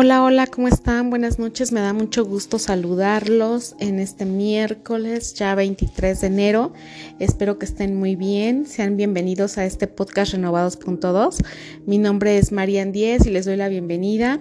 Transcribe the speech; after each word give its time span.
Hola, 0.00 0.22
hola, 0.22 0.46
¿cómo 0.46 0.68
están? 0.68 1.10
Buenas 1.10 1.40
noches, 1.40 1.72
me 1.72 1.80
da 1.80 1.92
mucho 1.92 2.24
gusto 2.24 2.60
saludarlos 2.60 3.74
en 3.80 3.98
este 3.98 4.26
miércoles, 4.26 5.34
ya 5.34 5.56
23 5.56 6.20
de 6.20 6.26
enero. 6.28 6.72
Espero 7.18 7.58
que 7.58 7.64
estén 7.64 7.96
muy 7.96 8.14
bien, 8.14 8.64
sean 8.64 8.96
bienvenidos 8.96 9.58
a 9.58 9.66
este 9.66 9.88
podcast 9.88 10.34
Renovados.2. 10.34 11.44
Mi 11.84 11.98
nombre 11.98 12.38
es 12.38 12.52
Marian 12.52 12.92
Díez 12.92 13.26
y 13.26 13.30
les 13.30 13.44
doy 13.44 13.56
la 13.56 13.68
bienvenida. 13.68 14.38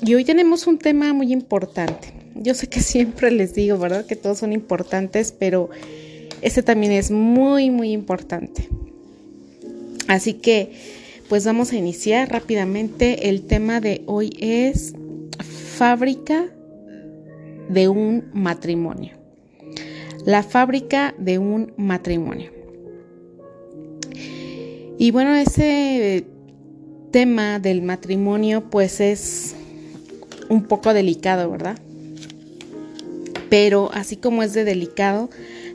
Y 0.00 0.14
hoy 0.14 0.24
tenemos 0.24 0.68
un 0.68 0.78
tema 0.78 1.12
muy 1.12 1.32
importante. 1.32 2.12
Yo 2.36 2.54
sé 2.54 2.68
que 2.68 2.78
siempre 2.80 3.32
les 3.32 3.52
digo, 3.52 3.76
¿verdad? 3.78 4.06
Que 4.06 4.14
todos 4.14 4.38
son 4.38 4.52
importantes, 4.52 5.34
pero 5.36 5.70
este 6.40 6.62
también 6.62 6.92
es 6.92 7.10
muy, 7.10 7.68
muy 7.68 7.90
importante. 7.90 8.68
Así 10.06 10.34
que 10.34 11.03
pues 11.34 11.46
vamos 11.46 11.72
a 11.72 11.76
iniciar 11.76 12.30
rápidamente. 12.30 13.28
El 13.28 13.42
tema 13.42 13.80
de 13.80 14.04
hoy 14.06 14.36
es 14.38 14.94
fábrica 15.76 16.46
de 17.68 17.88
un 17.88 18.30
matrimonio. 18.32 19.14
La 20.24 20.44
fábrica 20.44 21.12
de 21.18 21.38
un 21.38 21.72
matrimonio. 21.76 22.52
Y 24.96 25.10
bueno, 25.10 25.34
ese 25.34 26.24
tema 27.10 27.58
del 27.58 27.82
matrimonio 27.82 28.70
pues 28.70 29.00
es 29.00 29.56
un 30.48 30.62
poco 30.68 30.94
delicado, 30.94 31.50
¿verdad? 31.50 31.80
Pero 33.50 33.90
así 33.92 34.14
como 34.14 34.44
es 34.44 34.52
de 34.52 34.62
delicado, 34.62 35.30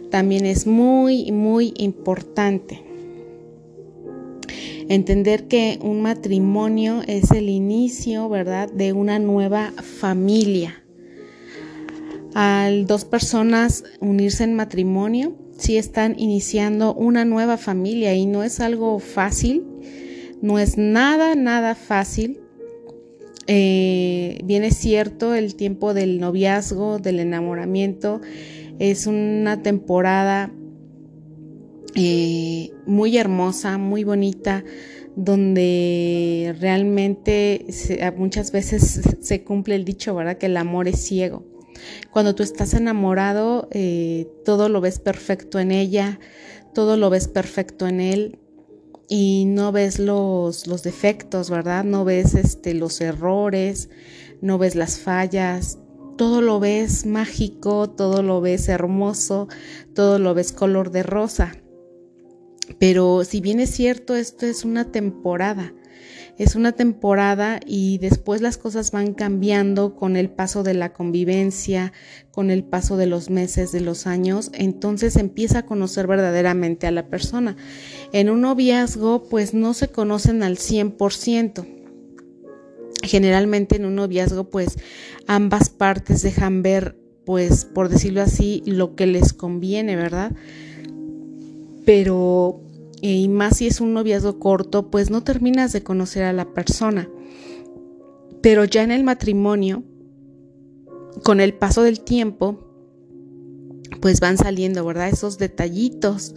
también 0.09 0.45
es 0.45 0.65
muy, 0.65 1.33
muy 1.33 1.73
importante 1.75 2.88
entender 4.89 5.47
que 5.47 5.79
un 5.81 6.01
matrimonio 6.01 7.01
es 7.07 7.31
el 7.31 7.47
inicio, 7.47 8.27
¿verdad?, 8.27 8.69
de 8.69 8.91
una 8.91 9.19
nueva 9.19 9.71
familia. 9.77 10.83
Al 12.33 12.85
dos 12.87 13.05
personas 13.05 13.83
unirse 14.01 14.43
en 14.43 14.55
matrimonio, 14.55 15.35
sí 15.57 15.77
están 15.77 16.19
iniciando 16.19 16.93
una 16.93 17.23
nueva 17.23 17.57
familia 17.57 18.15
y 18.15 18.25
no 18.25 18.43
es 18.43 18.59
algo 18.59 18.99
fácil, 18.99 19.63
no 20.41 20.57
es 20.57 20.77
nada, 20.77 21.35
nada 21.35 21.75
fácil. 21.75 22.39
Eh, 23.45 24.39
bien 24.43 24.63
es 24.63 24.77
cierto, 24.77 25.35
el 25.35 25.55
tiempo 25.55 25.93
del 25.93 26.19
noviazgo, 26.19 26.97
del 26.97 27.19
enamoramiento, 27.19 28.21
es 28.79 29.05
una 29.05 29.61
temporada 29.61 30.51
eh, 31.95 32.71
muy 32.85 33.17
hermosa, 33.17 33.77
muy 33.77 34.03
bonita, 34.03 34.63
donde 35.15 36.55
realmente 36.59 37.65
muchas 38.15 38.51
veces 38.51 39.01
se 39.21 39.43
cumple 39.43 39.75
el 39.75 39.85
dicho, 39.85 40.15
¿verdad? 40.15 40.37
Que 40.37 40.45
el 40.47 40.57
amor 40.57 40.87
es 40.87 40.99
ciego. 40.99 41.43
Cuando 42.11 42.35
tú 42.35 42.43
estás 42.43 42.73
enamorado, 42.73 43.67
eh, 43.71 44.27
todo 44.45 44.69
lo 44.69 44.81
ves 44.81 44.99
perfecto 44.99 45.59
en 45.59 45.71
ella, 45.71 46.19
todo 46.73 46.97
lo 46.97 47.09
ves 47.09 47.27
perfecto 47.27 47.87
en 47.87 48.01
él 48.01 48.39
y 49.07 49.45
no 49.45 49.71
ves 49.71 49.99
los, 49.99 50.63
defectos, 50.83 51.49
¿verdad? 51.49 51.83
No 51.83 52.05
ves 52.05 52.35
este, 52.35 52.73
los 52.73 53.01
errores, 53.01 53.89
no 54.41 54.57
ves 54.57 54.75
las 54.75 54.99
fallas, 54.99 55.79
todo 56.17 56.41
lo 56.41 56.59
ves 56.59 57.05
mágico, 57.05 57.89
todo 57.89 58.23
lo 58.23 58.41
ves 58.41 58.69
hermoso, 58.69 59.47
todo 59.95 60.19
lo 60.19 60.33
ves 60.33 60.51
color 60.51 60.91
de 60.91 61.03
rosa. 61.03 61.53
Pero 62.77 63.23
si 63.23 63.41
bien 63.41 63.59
es 63.59 63.71
cierto, 63.71 64.15
esto 64.15 64.45
es 64.45 64.63
una 64.63 64.91
temporada. 64.91 65.73
Es 66.37 66.55
una 66.55 66.71
temporada 66.71 67.59
y 67.65 67.97
después 67.97 68.39
las 68.39 68.57
cosas 68.57 68.91
van 68.91 69.13
cambiando 69.13 69.95
con 69.95 70.15
el 70.15 70.29
paso 70.29 70.63
de 70.63 70.73
la 70.73 70.93
convivencia, 70.93 71.91
con 72.31 72.49
el 72.49 72.63
paso 72.63 72.95
de 72.95 73.07
los 73.07 73.29
meses, 73.29 73.73
de 73.73 73.81
los 73.81 74.07
años, 74.07 74.49
entonces 74.53 75.17
empieza 75.17 75.59
a 75.59 75.65
conocer 75.65 76.07
verdaderamente 76.07 76.87
a 76.87 76.91
la 76.91 77.07
persona. 77.07 77.57
En 78.13 78.29
un 78.29 78.39
noviazgo 78.39 79.27
pues 79.27 79.53
no 79.53 79.73
se 79.73 79.89
conocen 79.89 80.41
al 80.41 80.55
100%. 80.55 81.67
Generalmente 83.03 83.75
en 83.75 83.83
un 83.83 83.95
noviazgo 83.95 84.49
pues 84.49 84.77
ambas 85.27 85.69
partes 85.69 86.21
dejan 86.21 86.61
ver 86.61 86.95
pues 87.25 87.65
por 87.65 87.89
decirlo 87.89 88.21
así 88.21 88.63
lo 88.65 88.95
que 88.95 89.07
les 89.07 89.33
conviene, 89.33 89.97
¿verdad? 89.97 90.31
pero 91.89 92.61
y 93.01 93.27
más 93.29 93.57
si 93.57 93.67
es 93.67 93.81
un 93.81 93.93
noviazgo 93.93 94.39
corto, 94.39 94.89
pues 94.89 95.09
no 95.09 95.23
terminas 95.23 95.71
de 95.73 95.83
conocer 95.83 96.23
a 96.23 96.33
la 96.33 96.53
persona. 96.53 97.09
Pero 98.41 98.63
ya 98.65 98.83
en 98.83 98.91
el 98.91 99.03
matrimonio, 99.03 99.83
con 101.23 101.39
el 101.39 101.53
paso 101.53 101.83
del 101.83 102.01
tiempo, 102.01 102.65
pues 104.01 104.19
van 104.19 104.37
saliendo, 104.37 104.85
¿verdad? 104.85 105.09
Esos 105.09 105.37
detallitos, 105.37 106.35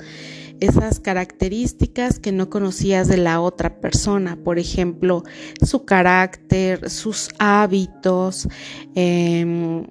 esas 0.61 1.00
características 1.00 2.19
que 2.19 2.33
no 2.33 2.50
conocías 2.50 3.09
de 3.09 3.17
la 3.17 3.41
otra 3.41 3.81
persona, 3.81 4.37
por 4.43 4.59
ejemplo, 4.59 5.25
su 5.65 5.84
carácter, 5.84 6.91
sus 6.91 7.31
hábitos, 7.39 8.49
em, 8.94 9.84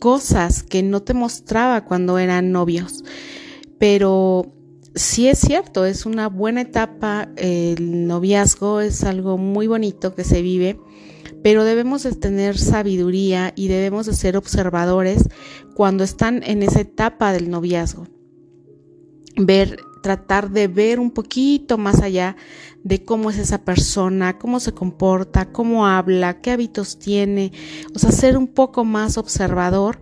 cosas 0.00 0.62
que 0.62 0.82
no 0.82 1.02
te 1.02 1.14
mostraba 1.14 1.84
cuando 1.84 2.18
eran 2.18 2.52
novios. 2.52 3.04
Pero 3.78 4.52
sí 4.94 5.28
es 5.28 5.38
cierto, 5.38 5.84
es 5.84 6.06
una 6.06 6.28
buena 6.28 6.62
etapa, 6.62 7.28
el 7.36 8.06
noviazgo 8.06 8.80
es 8.80 9.04
algo 9.04 9.38
muy 9.38 9.66
bonito 9.66 10.14
que 10.14 10.24
se 10.24 10.42
vive, 10.42 10.78
pero 11.42 11.64
debemos 11.64 12.02
de 12.02 12.12
tener 12.12 12.58
sabiduría 12.58 13.52
y 13.56 13.68
debemos 13.68 14.06
de 14.06 14.14
ser 14.14 14.36
observadores 14.36 15.28
cuando 15.74 16.04
están 16.04 16.42
en 16.44 16.62
esa 16.62 16.80
etapa 16.80 17.32
del 17.32 17.50
noviazgo. 17.50 18.06
Ver, 19.36 19.78
tratar 20.02 20.50
de 20.50 20.68
ver 20.68 21.00
un 21.00 21.10
poquito 21.10 21.78
más 21.78 22.02
allá 22.02 22.36
de 22.84 23.04
cómo 23.04 23.30
es 23.30 23.38
esa 23.38 23.64
persona, 23.64 24.38
cómo 24.38 24.60
se 24.60 24.72
comporta, 24.72 25.52
cómo 25.52 25.86
habla, 25.86 26.40
qué 26.40 26.50
hábitos 26.50 26.98
tiene, 26.98 27.52
o 27.94 27.98
sea, 27.98 28.12
ser 28.12 28.36
un 28.36 28.48
poco 28.48 28.84
más 28.84 29.16
observador 29.16 30.00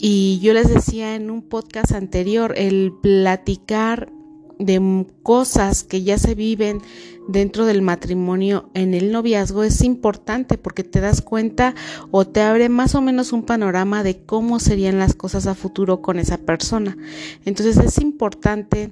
y 0.00 0.38
yo 0.40 0.52
les 0.52 0.68
decía 0.68 1.14
en 1.16 1.30
un 1.30 1.42
podcast 1.42 1.92
anterior, 1.92 2.54
el 2.56 2.92
platicar 3.02 4.12
de 4.58 5.06
cosas 5.22 5.84
que 5.84 6.02
ya 6.02 6.18
se 6.18 6.34
viven 6.34 6.80
dentro 7.28 7.66
del 7.66 7.82
matrimonio 7.82 8.70
en 8.74 8.94
el 8.94 9.12
noviazgo 9.12 9.62
es 9.62 9.82
importante 9.82 10.58
porque 10.58 10.82
te 10.82 11.00
das 11.00 11.20
cuenta 11.22 11.74
o 12.10 12.26
te 12.26 12.40
abre 12.40 12.68
más 12.68 12.94
o 12.94 13.00
menos 13.00 13.32
un 13.32 13.44
panorama 13.44 14.02
de 14.02 14.18
cómo 14.18 14.58
serían 14.58 14.98
las 14.98 15.14
cosas 15.14 15.46
a 15.46 15.54
futuro 15.54 16.00
con 16.00 16.18
esa 16.18 16.38
persona. 16.38 16.96
Entonces 17.44 17.76
es 17.76 17.98
importante 17.98 18.90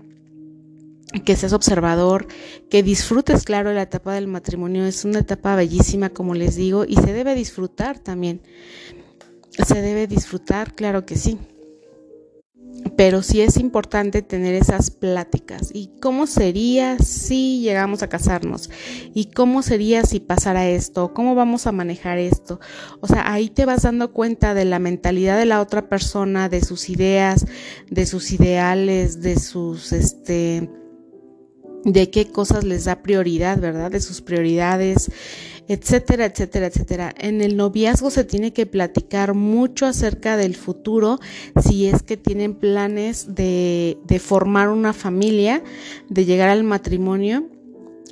que 1.25 1.37
seas 1.37 1.53
observador, 1.53 2.27
que 2.69 2.83
disfrutes, 2.83 3.45
claro, 3.45 3.73
la 3.73 3.83
etapa 3.83 4.13
del 4.15 4.27
matrimonio. 4.27 4.85
Es 4.85 5.05
una 5.05 5.21
etapa 5.21 5.57
bellísima, 5.57 6.11
como 6.11 6.35
les 6.35 6.57
digo, 6.57 6.85
y 6.87 6.97
se 6.97 7.13
debe 7.13 7.35
disfrutar 7.35 7.99
también 7.99 8.41
se 9.65 9.83
debe 9.83 10.07
disfrutar, 10.07 10.75
claro 10.75 11.07
que 11.07 11.17
sí. 11.17 11.39
Pero 12.97 13.23
sí 13.23 13.41
es 13.41 13.57
importante 13.57 14.23
tener 14.23 14.55
esas 14.55 14.91
pláticas. 14.91 15.71
¿Y 15.75 15.91
cómo 16.01 16.27
sería 16.27 16.99
si 16.99 17.61
llegamos 17.61 18.03
a 18.03 18.09
casarnos? 18.09 18.71
¿Y 19.13 19.27
cómo 19.27 19.63
sería 19.63 20.03
si 20.05 20.21
pasara 20.21 20.69
esto? 20.69 21.13
¿Cómo 21.13 21.35
vamos 21.35 21.67
a 21.67 21.73
manejar 21.73 22.19
esto? 22.19 22.61
O 23.01 23.07
sea, 23.07 23.33
ahí 23.33 23.51
te 23.51 23.65
vas 23.65 23.83
dando 23.83 24.13
cuenta 24.13 24.55
de 24.55 24.67
la 24.67 24.79
mentalidad 24.79 25.39
de 25.39 25.47
la 25.47 25.61
otra 25.61 25.89
persona, 25.89 26.49
de 26.49 26.63
sus 26.63 26.89
ideas, 26.89 27.47
de 27.91 28.07
sus 28.07 28.31
ideales, 28.31 29.21
de 29.21 29.39
sus, 29.39 29.93
este, 29.93 30.71
de 31.85 32.11
qué 32.11 32.31
cosas 32.31 32.65
les 32.65 32.85
da 32.85 33.03
prioridad, 33.03 33.61
¿verdad? 33.61 33.91
De 33.91 34.01
sus 34.01 34.21
prioridades, 34.21 35.11
etcétera, 35.69 36.27
etcétera, 36.27 36.67
etcétera. 36.67 37.15
En 37.19 37.43
el 37.43 37.57
noviazgo 37.57 38.11
se 38.11 38.25
tiene 38.25 38.53
que 38.53 38.67
platicar 38.67 39.35
mucho 39.35 39.87
acerca 39.87 40.37
del 40.37 40.55
futuro, 40.55 41.19
si 41.61 41.87
es 41.87 42.03
que 42.03 42.17
tienen 42.17 42.55
planes 42.55 43.35
de, 43.35 43.99
formar 44.23 44.69
una 44.69 44.93
familia, 44.93 45.63
de 46.09 46.25
llegar 46.25 46.49
al 46.49 46.65
matrimonio. 46.65 47.49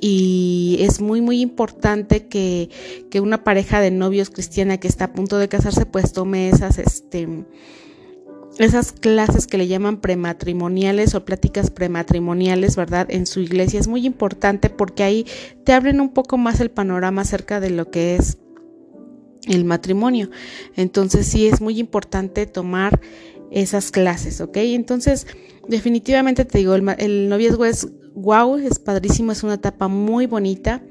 Y 0.01 0.77
es 0.81 0.99
muy, 0.99 1.21
muy 1.21 1.39
importante 1.39 2.27
que, 2.27 2.69
que 3.09 3.21
una 3.21 3.43
pareja 3.43 3.79
de 3.79 3.91
novios 3.91 4.29
cristiana 4.29 4.77
que 4.77 4.89
está 4.89 5.05
a 5.05 5.13
punto 5.13 5.37
de 5.37 5.47
casarse, 5.47 5.85
pues 5.85 6.11
tome 6.11 6.49
esas, 6.49 6.77
este, 6.77 7.27
esas 8.57 8.91
clases 8.91 9.47
que 9.47 9.57
le 9.57 9.67
llaman 9.67 9.99
prematrimoniales 9.99 11.13
o 11.15 11.25
pláticas 11.25 11.71
prematrimoniales, 11.71 12.75
¿verdad? 12.75 13.07
En 13.09 13.25
su 13.25 13.41
iglesia 13.41 13.79
es 13.79 13.87
muy 13.87 14.05
importante 14.05 14.69
porque 14.69 15.03
ahí 15.03 15.25
te 15.63 15.73
abren 15.73 15.99
un 15.99 16.13
poco 16.13 16.37
más 16.37 16.59
el 16.59 16.71
panorama 16.71 17.23
acerca 17.23 17.59
de 17.59 17.69
lo 17.69 17.91
que 17.91 18.15
es 18.15 18.37
el 19.47 19.65
matrimonio. 19.65 20.29
Entonces 20.75 21.27
sí 21.27 21.47
es 21.47 21.61
muy 21.61 21.79
importante 21.79 22.45
tomar 22.45 23.01
esas 23.51 23.91
clases, 23.91 24.41
¿ok? 24.41 24.57
Entonces 24.57 25.27
definitivamente 25.67 26.45
te 26.45 26.59
digo, 26.59 26.75
el, 26.75 26.87
el 26.97 27.29
noviazgo 27.29 27.65
es 27.65 27.87
wow, 28.15 28.55
es 28.55 28.79
padrísimo, 28.79 29.31
es 29.31 29.43
una 29.43 29.55
etapa 29.55 29.87
muy 29.87 30.25
bonita 30.25 30.81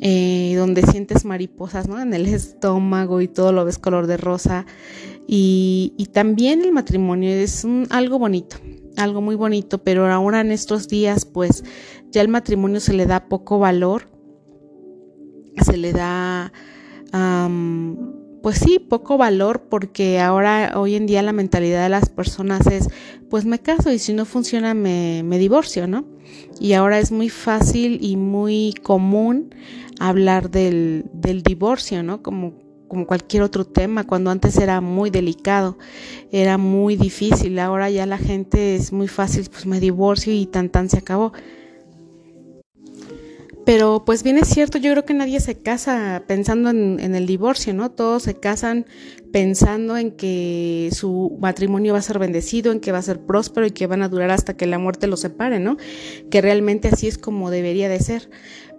eh, 0.00 0.54
donde 0.56 0.82
sientes 0.82 1.24
mariposas, 1.24 1.88
¿no? 1.88 2.00
En 2.00 2.14
el 2.14 2.26
estómago 2.34 3.20
y 3.20 3.28
todo 3.28 3.52
lo 3.52 3.64
ves 3.64 3.78
color 3.78 4.06
de 4.06 4.16
rosa. 4.16 4.66
Y, 5.26 6.08
también 6.12 6.62
el 6.62 6.72
matrimonio 6.72 7.30
es 7.30 7.66
algo 7.90 8.18
bonito, 8.18 8.56
algo 8.96 9.20
muy 9.20 9.34
bonito, 9.34 9.78
pero 9.82 10.06
ahora 10.06 10.40
en 10.40 10.52
estos 10.52 10.86
días, 10.86 11.24
pues 11.24 11.64
ya 12.10 12.20
el 12.20 12.28
matrimonio 12.28 12.78
se 12.78 12.92
le 12.92 13.06
da 13.06 13.28
poco 13.28 13.58
valor, 13.58 14.08
se 15.62 15.76
le 15.76 15.92
da 15.92 16.52
pues 18.44 18.58
sí, 18.58 18.78
poco 18.78 19.16
valor 19.16 19.68
porque 19.70 20.20
ahora, 20.20 20.74
hoy 20.76 20.96
en 20.96 21.06
día 21.06 21.22
la 21.22 21.32
mentalidad 21.32 21.82
de 21.84 21.88
las 21.88 22.10
personas 22.10 22.66
es, 22.66 22.90
pues 23.30 23.46
me 23.46 23.58
caso 23.58 23.90
y 23.90 23.98
si 23.98 24.12
no 24.12 24.26
funciona 24.26 24.74
me, 24.74 25.22
me 25.24 25.38
divorcio, 25.38 25.86
¿no? 25.86 26.04
Y 26.60 26.74
ahora 26.74 26.98
es 26.98 27.10
muy 27.10 27.30
fácil 27.30 28.00
y 28.02 28.18
muy 28.18 28.74
común 28.82 29.54
hablar 29.98 30.50
del, 30.50 31.06
del 31.14 31.42
divorcio, 31.42 32.02
¿no? 32.02 32.22
Como, 32.22 32.52
como 32.88 33.06
cualquier 33.06 33.42
otro 33.42 33.64
tema, 33.64 34.04
cuando 34.04 34.30
antes 34.30 34.56
era 34.58 34.80
muy 34.80 35.10
delicado, 35.10 35.78
era 36.30 36.58
muy 36.58 36.96
difícil, 36.96 37.58
ahora 37.58 37.90
ya 37.90 38.06
la 38.06 38.18
gente 38.18 38.76
es 38.76 38.92
muy 38.92 39.08
fácil, 39.08 39.48
pues 39.50 39.66
me 39.66 39.80
divorcio 39.80 40.32
y 40.32 40.46
tan 40.46 40.68
tan 40.68 40.88
se 40.88 40.98
acabó. 40.98 41.32
Pero 43.64 44.04
pues 44.04 44.22
bien 44.22 44.36
es 44.36 44.48
cierto, 44.48 44.76
yo 44.76 44.92
creo 44.92 45.04
que 45.06 45.14
nadie 45.14 45.40
se 45.40 45.56
casa 45.56 46.22
pensando 46.26 46.68
en, 46.68 47.14
el 47.14 47.26
divorcio, 47.26 47.72
¿no? 47.72 47.90
Todos 47.90 48.24
se 48.24 48.34
casan 48.34 48.84
pensando 49.32 49.96
en 49.96 50.10
que 50.10 50.90
su 50.92 51.36
matrimonio 51.40 51.94
va 51.94 52.00
a 52.00 52.02
ser 52.02 52.18
bendecido, 52.18 52.72
en 52.72 52.80
que 52.80 52.92
va 52.92 52.98
a 52.98 53.02
ser 53.02 53.20
próspero 53.20 53.66
y 53.66 53.70
que 53.70 53.86
van 53.86 54.02
a 54.02 54.08
durar 54.08 54.30
hasta 54.30 54.54
que 54.54 54.66
la 54.66 54.78
muerte 54.78 55.06
los 55.06 55.20
separe, 55.20 55.60
¿no? 55.60 55.78
Que 56.30 56.42
realmente 56.42 56.88
así 56.88 57.06
es 57.08 57.16
como 57.16 57.50
debería 57.50 57.88
de 57.88 58.00
ser. 58.00 58.28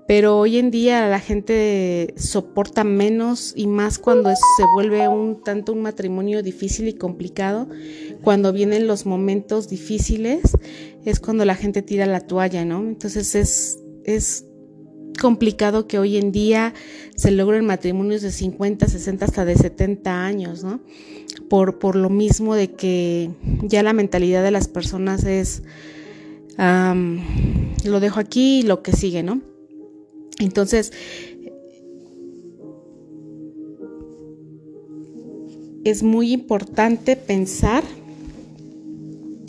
Pero 0.07 0.38
hoy 0.38 0.57
en 0.57 0.69
día 0.69 1.07
la 1.07 1.19
gente 1.19 2.13
soporta 2.16 2.84
menos 2.84 3.54
y 3.56 3.66
más 3.66 3.98
cuando 3.98 4.30
se 4.30 4.63
vuelve 4.75 5.07
un 5.07 5.42
tanto 5.44 5.74
un 5.74 5.81
matrimonio 5.81 6.44
difícil 6.44 6.88
y 6.88 6.94
complicado, 6.94 7.68
cuando 8.22 8.54
vienen 8.54 8.86
los 8.86 9.07
momentos 9.07 9.68
difíciles, 9.68 10.42
es 11.06 11.19
cuando 11.19 11.44
la 11.44 11.56
gente 11.56 11.81
tira 11.81 12.06
la 12.06 12.19
toalla, 12.19 12.66
¿no? 12.66 12.81
Entonces 12.81 13.34
es, 13.34 13.80
es 14.04 14.46
complicado 15.19 15.88
que 15.88 15.98
hoy 15.98 16.18
en 16.18 16.31
día 16.31 16.75
se 17.16 17.31
logren 17.31 17.66
matrimonios 17.66 18.22
de 18.22 18.31
50, 18.31 18.88
60 18.88 19.25
hasta 19.25 19.44
de 19.44 19.56
70 19.56 20.24
años, 20.24 20.63
¿no? 20.63 20.81
Por, 21.50 21.80
por 21.80 21.96
lo 21.96 22.12
mismo 22.12 22.54
de 22.54 22.74
que 22.74 23.31
ya 23.63 23.81
la 23.81 23.94
mentalidad 23.94 24.44
de 24.44 24.52
las 24.52 24.68
personas 24.68 25.24
es, 25.24 25.63
lo 26.57 28.00
dejo 28.00 28.19
aquí 28.19 28.60
y 28.60 28.63
lo 28.63 28.84
que 28.84 28.92
sigue, 28.92 29.24
¿no? 29.24 29.55
Entonces, 30.39 30.91
es 35.83 36.03
muy 36.03 36.33
importante 36.33 37.15
pensar 37.15 37.83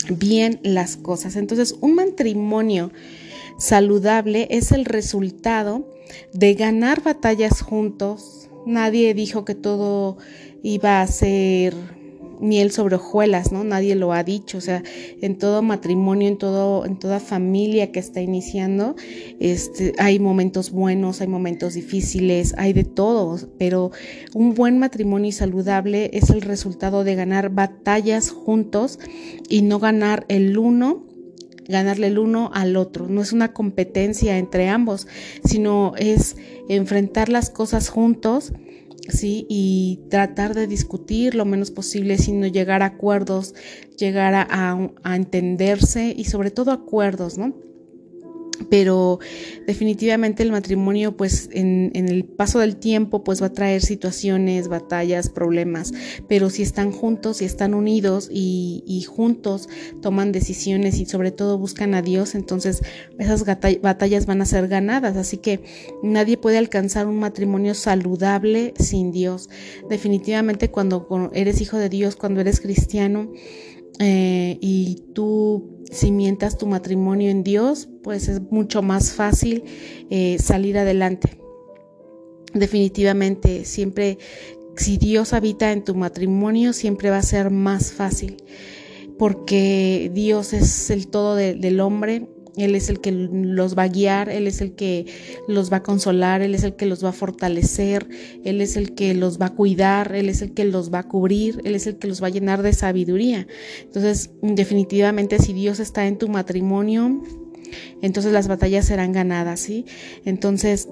bien 0.09 0.59
las 0.63 0.95
cosas. 0.95 1.35
Entonces, 1.35 1.75
un 1.81 1.95
matrimonio 1.95 2.91
saludable 3.57 4.47
es 4.51 4.71
el 4.71 4.85
resultado 4.85 5.89
de 6.33 6.53
ganar 6.53 7.03
batallas 7.03 7.61
juntos. 7.61 8.49
Nadie 8.65 9.13
dijo 9.13 9.45
que 9.45 9.55
todo 9.55 10.17
iba 10.63 11.01
a 11.01 11.07
ser 11.07 11.96
miel 12.39 12.71
sobre 12.71 12.95
hojuelas, 12.95 13.51
¿no? 13.51 13.63
Nadie 13.63 13.95
lo 13.95 14.13
ha 14.13 14.23
dicho, 14.23 14.57
o 14.57 14.61
sea, 14.61 14.83
en 15.21 15.37
todo 15.37 15.61
matrimonio, 15.61 16.27
en 16.27 16.37
todo 16.37 16.85
en 16.85 16.97
toda 16.97 17.19
familia 17.19 17.91
que 17.91 17.99
está 17.99 18.21
iniciando, 18.21 18.95
este 19.39 19.93
hay 19.97 20.19
momentos 20.19 20.71
buenos, 20.71 21.21
hay 21.21 21.27
momentos 21.27 21.73
difíciles, 21.73 22.53
hay 22.57 22.73
de 22.73 22.83
todo, 22.83 23.39
pero 23.57 23.91
un 24.33 24.53
buen 24.53 24.79
matrimonio 24.79 25.31
saludable 25.31 26.09
es 26.13 26.29
el 26.29 26.41
resultado 26.41 27.03
de 27.03 27.15
ganar 27.15 27.49
batallas 27.49 28.29
juntos 28.29 28.99
y 29.49 29.61
no 29.61 29.79
ganar 29.79 30.25
el 30.29 30.57
uno 30.57 31.07
ganarle 31.67 32.07
el 32.07 32.17
uno 32.17 32.49
al 32.53 32.77
otro. 32.77 33.07
No 33.07 33.21
es 33.21 33.33
una 33.33 33.53
competencia 33.53 34.37
entre 34.37 34.69
ambos, 34.69 35.07
sino 35.43 35.93
es 35.97 36.37
enfrentar 36.69 37.29
las 37.29 37.49
cosas 37.49 37.89
juntos, 37.89 38.53
¿sí? 39.11 39.45
Y 39.49 40.01
tratar 40.09 40.53
de 40.53 40.67
discutir 40.67 41.35
lo 41.35 41.45
menos 41.45 41.71
posible, 41.71 42.17
sino 42.17 42.47
llegar 42.47 42.83
a 42.83 42.87
acuerdos, 42.87 43.53
llegar 43.97 44.33
a, 44.35 44.89
a 45.03 45.15
entenderse 45.15 46.13
y 46.15 46.25
sobre 46.25 46.51
todo 46.51 46.71
acuerdos, 46.71 47.37
¿no? 47.37 47.66
Pero 48.69 49.19
definitivamente 49.65 50.43
el 50.43 50.51
matrimonio 50.51 51.15
pues 51.15 51.49
en, 51.51 51.91
el 51.93 52.25
paso 52.25 52.59
del 52.59 52.77
tiempo 52.77 53.23
pues 53.23 53.41
va 53.41 53.47
a 53.47 53.53
traer 53.53 53.81
situaciones, 53.81 54.67
batallas, 54.67 55.29
problemas, 55.29 55.93
pero 56.27 56.49
si 56.49 56.63
están 56.63 56.91
juntos, 56.91 57.37
si 57.37 57.45
están 57.45 57.73
unidos 57.73 58.29
y, 58.31 58.83
y 58.85 59.03
juntos 59.03 59.69
toman 60.01 60.31
decisiones 60.31 60.99
y 60.99 61.05
sobre 61.05 61.31
todo 61.31 61.57
buscan 61.57 61.93
a 61.93 62.01
Dios, 62.01 62.35
entonces 62.35 62.81
esas 63.17 63.43
batallas 63.81 64.25
van 64.25 64.41
a 64.41 64.45
ser 64.45 64.67
ganadas, 64.67 65.17
así 65.17 65.37
que 65.37 65.63
nadie 66.03 66.37
puede 66.37 66.57
alcanzar 66.57 67.07
un 67.07 67.19
matrimonio 67.19 67.73
saludable 67.73 68.73
sin 68.79 69.11
Dios. 69.11 69.49
Definitivamente 69.89 70.69
cuando 70.69 71.31
eres 71.33 71.61
hijo 71.61 71.77
de 71.77 71.89
Dios, 71.89 72.15
cuando 72.15 72.41
eres 72.41 72.59
cristiano, 72.59 73.31
eh, 73.99 74.57
y 74.61 75.03
tú 75.13 75.83
cimientas 75.91 76.57
tu 76.57 76.67
matrimonio 76.67 77.29
en 77.29 77.43
Dios, 77.43 77.87
pues 78.03 78.27
es 78.27 78.41
mucho 78.51 78.81
más 78.81 79.13
fácil 79.13 79.63
eh, 80.09 80.37
salir 80.39 80.77
adelante. 80.77 81.39
Definitivamente, 82.53 83.65
siempre, 83.65 84.17
si 84.75 84.97
Dios 84.97 85.33
habita 85.33 85.71
en 85.71 85.83
tu 85.83 85.95
matrimonio, 85.95 86.73
siempre 86.73 87.09
va 87.09 87.17
a 87.17 87.23
ser 87.23 87.49
más 87.49 87.91
fácil, 87.91 88.37
porque 89.17 90.11
Dios 90.13 90.53
es 90.53 90.89
el 90.89 91.07
todo 91.07 91.35
del 91.35 91.79
hombre 91.79 92.27
él 92.57 92.75
es 92.75 92.89
el 92.89 92.99
que 92.99 93.11
los 93.11 93.77
va 93.77 93.83
a 93.83 93.87
guiar, 93.87 94.29
Él 94.29 94.47
es 94.47 94.61
el 94.61 94.73
que 94.73 95.05
los 95.47 95.71
va 95.71 95.77
a 95.77 95.83
consolar, 95.83 96.41
Él 96.41 96.55
es 96.55 96.63
el 96.63 96.75
que 96.75 96.85
los 96.85 97.03
va 97.03 97.09
a 97.09 97.13
fortalecer, 97.13 98.07
Él 98.43 98.61
es 98.61 98.75
el 98.77 98.95
que 98.95 99.13
los 99.13 99.39
va 99.39 99.47
a 99.47 99.55
cuidar, 99.55 100.15
Él 100.15 100.29
es 100.29 100.41
el 100.41 100.53
que 100.53 100.65
los 100.65 100.93
va 100.93 100.99
a 100.99 101.07
cubrir, 101.07 101.61
Él 101.63 101.75
es 101.75 101.87
el 101.87 101.97
que 101.97 102.07
los 102.07 102.21
va 102.21 102.27
a 102.27 102.31
llenar 102.31 102.63
de 102.63 102.73
sabiduría. 102.73 103.47
Entonces, 103.81 104.31
definitivamente, 104.41 105.39
si 105.39 105.53
Dios 105.53 105.79
está 105.79 106.07
en 106.07 106.17
tu 106.17 106.27
matrimonio, 106.27 107.21
entonces 108.01 108.31
las 108.31 108.47
batallas 108.47 108.85
serán 108.85 109.11
ganadas, 109.11 109.59
¿sí? 109.59 109.85
Entonces, 110.25 110.89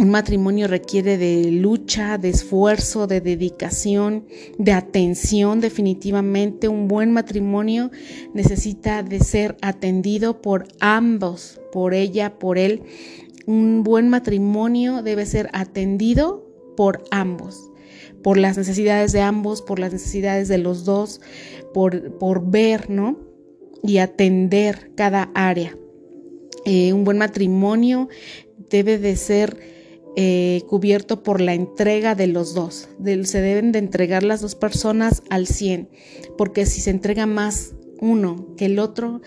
un 0.00 0.08
matrimonio 0.08 0.66
requiere 0.66 1.18
de 1.18 1.50
lucha, 1.50 2.16
de 2.16 2.30
esfuerzo, 2.30 3.06
de 3.06 3.20
dedicación, 3.20 4.24
de 4.56 4.72
atención 4.72 5.60
definitivamente. 5.60 6.68
Un 6.68 6.88
buen 6.88 7.12
matrimonio 7.12 7.90
necesita 8.32 9.02
de 9.02 9.20
ser 9.20 9.58
atendido 9.60 10.40
por 10.40 10.64
ambos, 10.80 11.60
por 11.70 11.92
ella, 11.92 12.38
por 12.38 12.56
él. 12.56 12.82
Un 13.46 13.82
buen 13.84 14.08
matrimonio 14.08 15.02
debe 15.02 15.26
ser 15.26 15.50
atendido 15.52 16.48
por 16.78 17.04
ambos, 17.10 17.70
por 18.22 18.38
las 18.38 18.56
necesidades 18.56 19.12
de 19.12 19.20
ambos, 19.20 19.60
por 19.60 19.78
las 19.78 19.92
necesidades 19.92 20.48
de 20.48 20.56
los 20.56 20.86
dos, 20.86 21.20
por, 21.74 22.16
por 22.16 22.50
ver, 22.50 22.88
¿no? 22.88 23.18
Y 23.82 23.98
atender 23.98 24.92
cada 24.94 25.30
área. 25.34 25.76
Eh, 26.64 26.94
un 26.94 27.04
buen 27.04 27.18
matrimonio 27.18 28.08
debe 28.70 28.96
de 28.96 29.16
ser 29.16 29.79
eh, 30.22 30.64
cubierto 30.66 31.22
por 31.22 31.40
la 31.40 31.54
entrega 31.54 32.14
de 32.14 32.26
los 32.26 32.52
dos. 32.52 32.90
se 33.22 33.40
deben 33.40 33.72
de 33.72 33.78
entregar 33.78 34.22
las 34.22 34.42
dos 34.42 34.54
personas 34.54 35.22
al 35.30 35.46
100, 35.46 35.88
porque 36.36 36.66
si 36.66 36.82
se 36.82 36.90
entrega 36.90 37.24
más 37.24 37.72
uno 38.02 38.54
que 38.58 38.66
el 38.66 38.78
otro, 38.78 39.22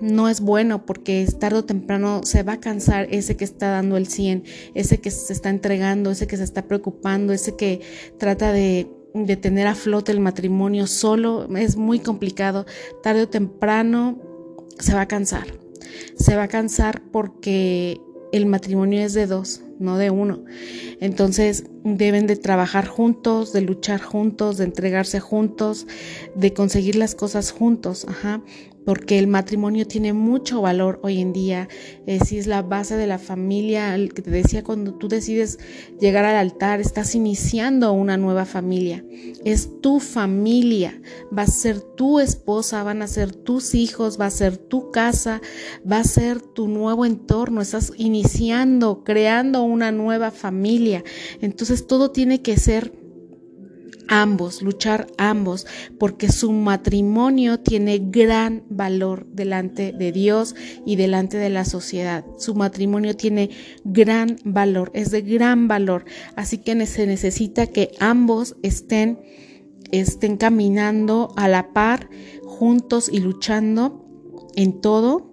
no 0.00 0.30
es 0.30 0.40
bueno 0.40 0.86
porque 0.86 1.28
tarde 1.38 1.58
o 1.58 1.64
temprano 1.66 2.22
se 2.24 2.42
va 2.42 2.54
a 2.54 2.60
cansar 2.60 3.06
ese 3.10 3.36
que 3.36 3.44
está 3.44 3.70
dando 3.70 3.98
el 3.98 4.06
100, 4.06 4.44
ese 4.74 4.98
que 4.98 5.10
se 5.10 5.34
está 5.34 5.50
entregando, 5.50 6.10
ese 6.10 6.26
que 6.26 6.38
se 6.38 6.44
está 6.44 6.66
preocupando, 6.66 7.34
ese 7.34 7.54
que 7.54 7.82
trata 8.18 8.50
de, 8.50 8.88
de 9.12 9.36
tener 9.36 9.66
a 9.66 9.74
flote 9.74 10.10
el 10.10 10.20
matrimonio 10.20 10.86
solo. 10.86 11.54
Es 11.54 11.76
muy 11.76 11.98
complicado. 11.98 12.64
Tarde 13.02 13.24
o 13.24 13.28
temprano 13.28 14.18
se 14.78 14.94
va 14.94 15.02
a 15.02 15.08
cansar. 15.08 15.48
Se 16.16 16.34
va 16.34 16.44
a 16.44 16.48
cansar 16.48 17.02
porque 17.12 18.00
el 18.32 18.46
matrimonio 18.46 19.02
es 19.02 19.12
de 19.12 19.26
dos 19.26 19.60
no 19.78 19.98
de 19.98 20.10
uno. 20.10 20.44
Entonces 21.00 21.64
deben 21.84 22.26
de 22.26 22.36
trabajar 22.36 22.86
juntos, 22.86 23.52
de 23.52 23.62
luchar 23.62 24.00
juntos, 24.00 24.58
de 24.58 24.64
entregarse 24.64 25.20
juntos, 25.20 25.86
de 26.34 26.52
conseguir 26.52 26.96
las 26.96 27.14
cosas 27.14 27.50
juntos, 27.50 28.06
ajá 28.08 28.42
porque 28.84 29.18
el 29.18 29.26
matrimonio 29.26 29.86
tiene 29.86 30.12
mucho 30.12 30.60
valor 30.60 31.00
hoy 31.02 31.20
en 31.20 31.32
día, 31.32 31.68
eh, 32.06 32.18
si 32.24 32.38
es 32.38 32.46
la 32.46 32.62
base 32.62 32.96
de 32.96 33.06
la 33.06 33.18
familia, 33.18 33.94
el 33.94 34.12
que 34.12 34.22
te 34.22 34.30
decía 34.30 34.64
cuando 34.64 34.94
tú 34.94 35.08
decides 35.08 35.58
llegar 36.00 36.24
al 36.24 36.36
altar, 36.36 36.80
estás 36.80 37.14
iniciando 37.14 37.92
una 37.92 38.16
nueva 38.16 38.44
familia, 38.44 39.04
es 39.44 39.80
tu 39.80 40.00
familia, 40.00 41.00
va 41.36 41.42
a 41.42 41.46
ser 41.46 41.80
tu 41.80 42.18
esposa, 42.18 42.82
van 42.82 43.02
a 43.02 43.06
ser 43.06 43.32
tus 43.32 43.74
hijos, 43.74 44.20
va 44.20 44.26
a 44.26 44.30
ser 44.30 44.56
tu 44.56 44.90
casa, 44.90 45.40
va 45.90 45.98
a 45.98 46.04
ser 46.04 46.40
tu 46.40 46.68
nuevo 46.68 47.04
entorno, 47.04 47.60
estás 47.60 47.92
iniciando, 47.96 49.04
creando 49.04 49.61
una 49.62 49.92
nueva 49.92 50.30
familia, 50.30 51.04
entonces 51.40 51.86
todo 51.86 52.10
tiene 52.10 52.42
que 52.42 52.56
ser 52.56 52.92
ambos, 54.12 54.60
luchar 54.60 55.06
ambos, 55.16 55.66
porque 55.98 56.30
su 56.30 56.52
matrimonio 56.52 57.60
tiene 57.60 57.98
gran 57.98 58.62
valor 58.68 59.26
delante 59.32 59.92
de 59.92 60.12
Dios 60.12 60.54
y 60.84 60.96
delante 60.96 61.38
de 61.38 61.48
la 61.48 61.64
sociedad. 61.64 62.24
Su 62.38 62.54
matrimonio 62.54 63.16
tiene 63.16 63.50
gran 63.84 64.36
valor, 64.44 64.90
es 64.94 65.10
de 65.10 65.22
gran 65.22 65.66
valor. 65.66 66.04
Así 66.36 66.58
que 66.58 66.84
se 66.84 67.06
necesita 67.06 67.66
que 67.66 67.92
ambos 68.00 68.56
estén, 68.62 69.18
estén 69.90 70.36
caminando 70.36 71.32
a 71.36 71.48
la 71.48 71.72
par, 71.72 72.10
juntos 72.44 73.08
y 73.10 73.20
luchando 73.20 74.04
en 74.56 74.80
todo, 74.82 75.30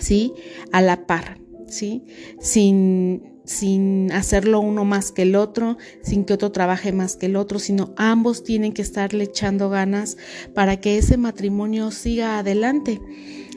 ¿sí? 0.00 0.32
A 0.70 0.80
la 0.82 1.06
par, 1.06 1.40
¿sí? 1.68 2.04
Sin 2.40 3.36
sin 3.46 4.10
hacerlo 4.12 4.60
uno 4.60 4.84
más 4.84 5.12
que 5.12 5.22
el 5.22 5.36
otro, 5.36 5.78
sin 6.02 6.24
que 6.24 6.34
otro 6.34 6.50
trabaje 6.52 6.92
más 6.92 7.16
que 7.16 7.26
el 7.26 7.36
otro, 7.36 7.58
sino 7.58 7.94
ambos 7.96 8.42
tienen 8.42 8.72
que 8.72 8.82
estarle 8.82 9.24
echando 9.24 9.70
ganas 9.70 10.16
para 10.52 10.80
que 10.80 10.98
ese 10.98 11.16
matrimonio 11.16 11.92
siga 11.92 12.38
adelante. 12.38 13.00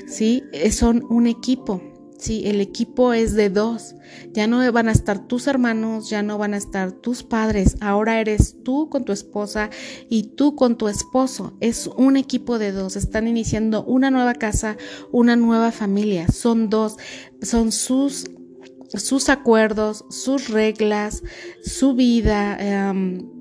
¿Sí? 0.07 0.43
Son 0.71 1.03
un 1.09 1.27
equipo. 1.27 1.81
Sí, 2.19 2.43
el 2.45 2.59
equipo 2.59 3.13
es 3.13 3.33
de 3.33 3.49
dos. 3.49 3.95
Ya 4.33 4.45
no 4.45 4.69
van 4.73 4.89
a 4.89 4.91
estar 4.91 5.25
tus 5.25 5.47
hermanos, 5.47 6.09
ya 6.09 6.21
no 6.21 6.37
van 6.37 6.53
a 6.53 6.57
estar 6.57 6.91
tus 6.91 7.23
padres. 7.23 7.77
Ahora 7.79 8.19
eres 8.19 8.57
tú 8.61 8.89
con 8.89 9.05
tu 9.05 9.13
esposa 9.13 9.69
y 10.09 10.35
tú 10.35 10.53
con 10.57 10.77
tu 10.77 10.89
esposo. 10.89 11.55
Es 11.61 11.87
un 11.87 12.17
equipo 12.17 12.59
de 12.59 12.73
dos. 12.73 12.97
Están 12.97 13.29
iniciando 13.29 13.85
una 13.85 14.11
nueva 14.11 14.33
casa, 14.33 14.75
una 15.13 15.37
nueva 15.37 15.71
familia. 15.71 16.27
Son 16.27 16.69
dos. 16.69 16.97
Son 17.41 17.71
sus 17.71 18.25
sus 18.95 19.29
acuerdos, 19.29 20.03
sus 20.09 20.49
reglas, 20.49 21.23
su 21.63 21.93
vida, 21.93 22.57
em, 22.59 23.38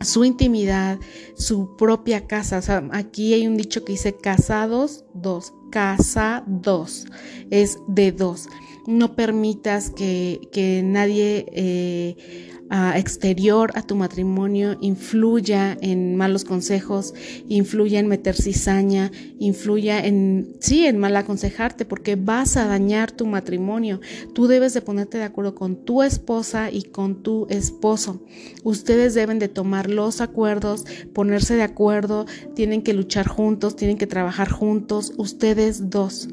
su 0.00 0.24
intimidad, 0.24 0.98
su 1.36 1.76
propia 1.76 2.26
casa. 2.26 2.60
aquí 2.92 3.34
hay 3.34 3.46
un 3.46 3.56
dicho 3.56 3.84
que 3.84 3.92
dice 3.92 4.16
casados 4.16 5.04
dos, 5.14 5.52
casa 5.70 6.44
dos, 6.46 7.06
es 7.50 7.78
de 7.86 8.12
dos. 8.12 8.48
No 8.86 9.14
permitas 9.14 9.90
que, 9.90 10.48
que 10.52 10.82
nadie 10.82 11.46
eh, 11.52 12.50
exterior 12.70 13.72
a 13.74 13.82
tu 13.82 13.96
matrimonio 13.96 14.76
influya 14.80 15.76
en 15.80 16.14
malos 16.16 16.44
consejos, 16.44 17.14
influya 17.48 17.98
en 17.98 18.06
meter 18.06 18.36
cizaña, 18.36 19.10
influya 19.38 20.04
en, 20.04 20.56
sí, 20.60 20.86
en 20.86 20.98
mal 20.98 21.16
aconsejarte, 21.16 21.84
porque 21.84 22.14
vas 22.14 22.56
a 22.56 22.66
dañar 22.66 23.10
tu 23.10 23.26
matrimonio. 23.26 24.00
Tú 24.34 24.46
debes 24.46 24.72
de 24.72 24.82
ponerte 24.82 25.18
de 25.18 25.24
acuerdo 25.24 25.54
con 25.54 25.84
tu 25.84 26.02
esposa 26.02 26.70
y 26.70 26.82
con 26.84 27.22
tu 27.22 27.46
esposo. 27.50 28.22
Ustedes 28.62 29.14
deben 29.14 29.40
de 29.40 29.48
tomar 29.48 29.90
los 29.90 30.20
acuerdos, 30.20 30.84
ponerse 31.12 31.56
de 31.56 31.62
acuerdo, 31.62 32.26
tienen 32.54 32.82
que 32.82 32.94
luchar 32.94 33.26
juntos, 33.26 33.74
tienen 33.74 33.98
que 33.98 34.06
trabajar 34.06 34.48
juntos, 34.50 35.12
ustedes 35.16 35.90
dos. 35.90 36.28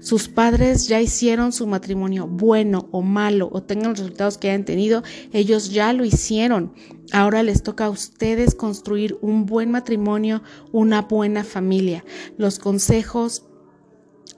Sus 0.00 0.28
padres 0.28 0.86
ya 0.88 1.00
hicieron 1.00 1.52
su 1.52 1.66
matrimonio 1.66 2.26
bueno 2.26 2.88
o 2.92 3.02
malo 3.02 3.48
o 3.52 3.62
tengan 3.62 3.90
los 3.90 4.00
resultados 4.00 4.38
que 4.38 4.50
hayan 4.50 4.64
tenido, 4.64 5.02
ellos 5.32 5.70
ya 5.82 5.92
lo 5.92 6.04
hicieron. 6.04 6.72
Ahora 7.12 7.42
les 7.42 7.64
toca 7.64 7.86
a 7.86 7.90
ustedes 7.90 8.54
construir 8.54 9.18
un 9.20 9.46
buen 9.46 9.72
matrimonio, 9.72 10.42
una 10.70 11.02
buena 11.02 11.42
familia. 11.42 12.04
Los 12.38 12.60
consejos, 12.60 13.44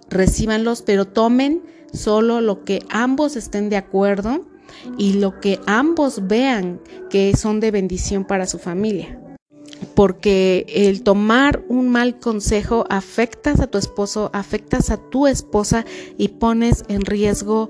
recíbanlos, 0.09 0.81
pero 0.81 1.05
tomen 1.05 1.63
solo 1.93 2.41
lo 2.41 2.65
que 2.65 2.81
ambos 2.89 3.37
estén 3.37 3.69
de 3.69 3.77
acuerdo 3.77 4.47
y 4.97 5.15
lo 5.15 5.39
que 5.39 5.61
ambos 5.67 6.27
vean 6.27 6.81
que 7.11 7.37
son 7.37 7.61
de 7.61 7.71
bendición 7.71 8.25
para 8.25 8.47
su 8.47 8.59
familia 8.59 9.21
porque 9.95 10.65
el 10.69 11.03
tomar 11.03 11.63
un 11.69 11.91
mal 11.91 12.19
consejo 12.19 12.87
afectas 12.89 13.61
a 13.61 13.67
tu 13.67 13.77
esposo, 13.77 14.31
afectas 14.33 14.91
a 14.91 14.97
tu 14.97 15.27
esposa 15.27 15.85
y 16.17 16.29
pones 16.29 16.85
en 16.89 17.03
riesgo 17.03 17.69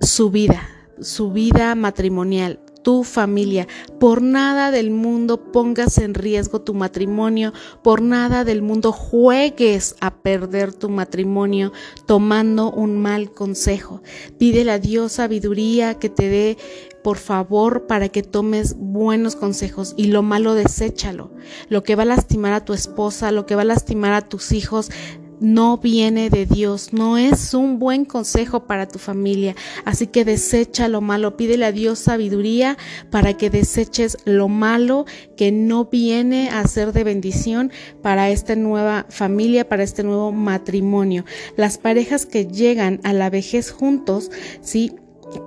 su 0.00 0.30
vida, 0.30 0.62
su 1.00 1.30
vida 1.30 1.74
matrimonial, 1.74 2.60
tu 2.82 3.04
familia. 3.04 3.66
Por 4.00 4.22
nada 4.22 4.70
del 4.70 4.90
mundo 4.90 5.52
pongas 5.52 5.98
en 5.98 6.14
riesgo 6.14 6.60
tu 6.60 6.74
matrimonio, 6.74 7.52
por 7.82 8.02
nada 8.02 8.44
del 8.44 8.62
mundo 8.62 8.92
juegues 8.92 9.96
a 10.00 10.14
perder 10.14 10.72
tu 10.72 10.88
matrimonio 10.88 11.72
tomando 12.06 12.70
un 12.70 12.98
mal 12.98 13.32
consejo. 13.32 14.02
Pídele 14.38 14.72
a 14.72 14.78
Dios 14.78 15.12
sabiduría 15.12 15.94
que 15.94 16.08
te 16.08 16.28
dé 16.28 16.56
por 17.02 17.16
favor, 17.16 17.86
para 17.86 18.08
que 18.08 18.22
tomes 18.22 18.74
buenos 18.76 19.36
consejos 19.36 19.94
y 19.96 20.08
lo 20.08 20.22
malo 20.22 20.54
deséchalo. 20.54 21.30
Lo 21.68 21.82
que 21.82 21.94
va 21.94 22.02
a 22.02 22.06
lastimar 22.06 22.52
a 22.52 22.64
tu 22.64 22.74
esposa, 22.74 23.32
lo 23.32 23.46
que 23.46 23.54
va 23.54 23.62
a 23.62 23.64
lastimar 23.64 24.12
a 24.12 24.28
tus 24.28 24.52
hijos, 24.52 24.90
no 25.40 25.78
viene 25.78 26.30
de 26.30 26.46
Dios, 26.46 26.92
no 26.92 27.16
es 27.18 27.54
un 27.54 27.78
buen 27.78 28.04
consejo 28.04 28.66
para 28.66 28.88
tu 28.88 28.98
familia. 28.98 29.54
Así 29.84 30.06
que 30.06 30.24
desecha 30.24 30.88
lo 30.88 31.00
malo, 31.00 31.36
pídele 31.36 31.64
a 31.64 31.72
Dios 31.72 31.98
sabiduría 31.98 32.76
para 33.10 33.34
que 33.34 33.50
deseches 33.50 34.18
lo 34.24 34.48
malo 34.48 35.06
que 35.36 35.52
no 35.52 35.86
viene 35.86 36.50
a 36.50 36.66
ser 36.66 36.92
de 36.92 37.04
bendición 37.04 37.72
para 38.02 38.30
esta 38.30 38.56
nueva 38.56 39.06
familia, 39.08 39.68
para 39.68 39.82
este 39.82 40.02
nuevo 40.02 40.32
matrimonio. 40.32 41.24
Las 41.56 41.78
parejas 41.78 42.26
que 42.26 42.46
llegan 42.46 43.00
a 43.04 43.12
la 43.12 43.30
vejez 43.30 43.70
juntos, 43.70 44.30
sí, 44.60 44.96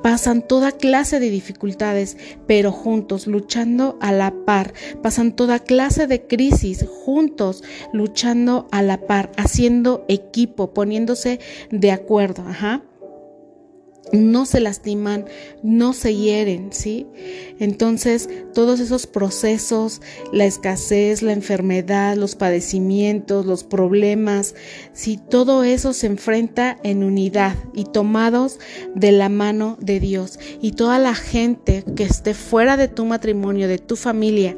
pasan 0.01 0.47
toda 0.47 0.71
clase 0.71 1.19
de 1.19 1.29
dificultades, 1.29 2.17
pero 2.47 2.71
juntos, 2.71 3.27
luchando 3.27 3.97
a 4.01 4.11
la 4.11 4.31
par, 4.45 4.73
pasan 5.01 5.35
toda 5.35 5.59
clase 5.59 6.07
de 6.07 6.27
crisis, 6.27 6.85
juntos, 6.87 7.63
luchando 7.93 8.67
a 8.71 8.81
la 8.81 9.07
par, 9.07 9.31
haciendo 9.37 10.05
equipo, 10.07 10.73
poniéndose 10.73 11.39
de 11.71 11.91
acuerdo, 11.91 12.43
ajá 12.47 12.83
no 14.13 14.45
se 14.45 14.59
lastiman, 14.59 15.25
no 15.63 15.93
se 15.93 16.15
hieren, 16.15 16.69
¿sí? 16.71 17.07
Entonces, 17.59 18.29
todos 18.53 18.79
esos 18.79 19.07
procesos, 19.07 20.01
la 20.31 20.45
escasez, 20.45 21.21
la 21.21 21.33
enfermedad, 21.33 22.15
los 22.15 22.35
padecimientos, 22.35 23.45
los 23.45 23.63
problemas, 23.63 24.55
si 24.93 25.17
todo 25.17 25.63
eso 25.63 25.93
se 25.93 26.07
enfrenta 26.07 26.77
en 26.83 27.03
unidad 27.03 27.55
y 27.73 27.85
tomados 27.85 28.59
de 28.95 29.11
la 29.11 29.29
mano 29.29 29.77
de 29.79 29.99
Dios 29.99 30.39
y 30.61 30.73
toda 30.73 30.99
la 30.99 31.15
gente 31.15 31.83
que 31.95 32.03
esté 32.03 32.33
fuera 32.33 32.77
de 32.77 32.87
tu 32.87 33.05
matrimonio, 33.05 33.67
de 33.67 33.77
tu 33.77 33.95
familia, 33.95 34.55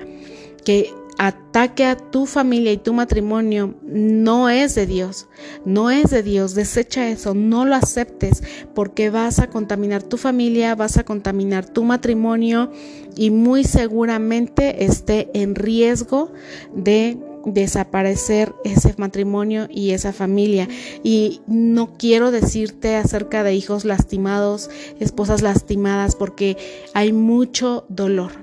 que 0.63 0.89
ataque 1.17 1.85
a 1.85 1.97
tu 1.97 2.25
familia 2.25 2.71
y 2.71 2.77
tu 2.77 2.93
matrimonio 2.93 3.75
no 3.83 4.49
es 4.49 4.75
de 4.75 4.85
Dios, 4.85 5.27
no 5.65 5.89
es 5.89 6.09
de 6.09 6.23
Dios, 6.23 6.55
desecha 6.55 7.09
eso, 7.09 7.33
no 7.33 7.65
lo 7.65 7.75
aceptes 7.75 8.43
porque 8.73 9.09
vas 9.09 9.39
a 9.39 9.47
contaminar 9.47 10.03
tu 10.03 10.17
familia, 10.17 10.75
vas 10.75 10.97
a 10.97 11.03
contaminar 11.03 11.65
tu 11.65 11.83
matrimonio 11.83 12.71
y 13.15 13.29
muy 13.29 13.63
seguramente 13.63 14.85
esté 14.85 15.29
en 15.33 15.55
riesgo 15.55 16.31
de 16.73 17.17
desaparecer 17.45 18.53
ese 18.63 18.93
matrimonio 18.97 19.67
y 19.69 19.91
esa 19.91 20.13
familia. 20.13 20.67
Y 21.03 21.41
no 21.47 21.93
quiero 21.97 22.31
decirte 22.31 22.95
acerca 22.95 23.43
de 23.43 23.53
hijos 23.53 23.85
lastimados, 23.85 24.69
esposas 24.99 25.41
lastimadas, 25.41 26.15
porque 26.15 26.57
hay 26.93 27.11
mucho 27.11 27.85
dolor 27.89 28.42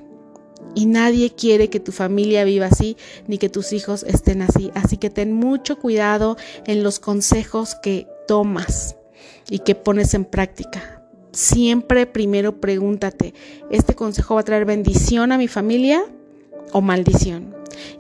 y 0.75 0.87
nadie 0.87 1.31
quiere 1.31 1.69
que 1.69 1.81
tu 1.81 1.93
familia 1.93 2.45
viva 2.45 2.67
así 2.67 2.97
ni 3.27 3.39
que 3.39 3.49
tus 3.49 3.73
hijos 3.73 4.05
estén 4.05 4.43
así. 4.43 4.71
Así 4.75 4.97
que 4.97 5.11
ten 5.11 5.33
mucho 5.33 5.79
cuidado 5.79 6.37
en 6.67 6.83
los 6.83 7.01
consejos 7.01 7.75
que 7.75 8.07
tomas 8.27 8.97
y 9.49 9.61
que 9.61 9.75
pones 9.75 10.15
en 10.15 10.25
práctica. 10.25 11.03
Siempre 11.33 12.07
primero 12.07 12.61
pregúntate, 12.61 13.35
¿este 13.71 13.95
consejo 13.95 14.35
va 14.35 14.41
a 14.41 14.45
traer 14.45 14.65
bendición 14.65 15.33
a 15.33 15.39
mi 15.39 15.49
familia 15.49 16.05
o 16.73 16.81
maldición? 16.81 17.50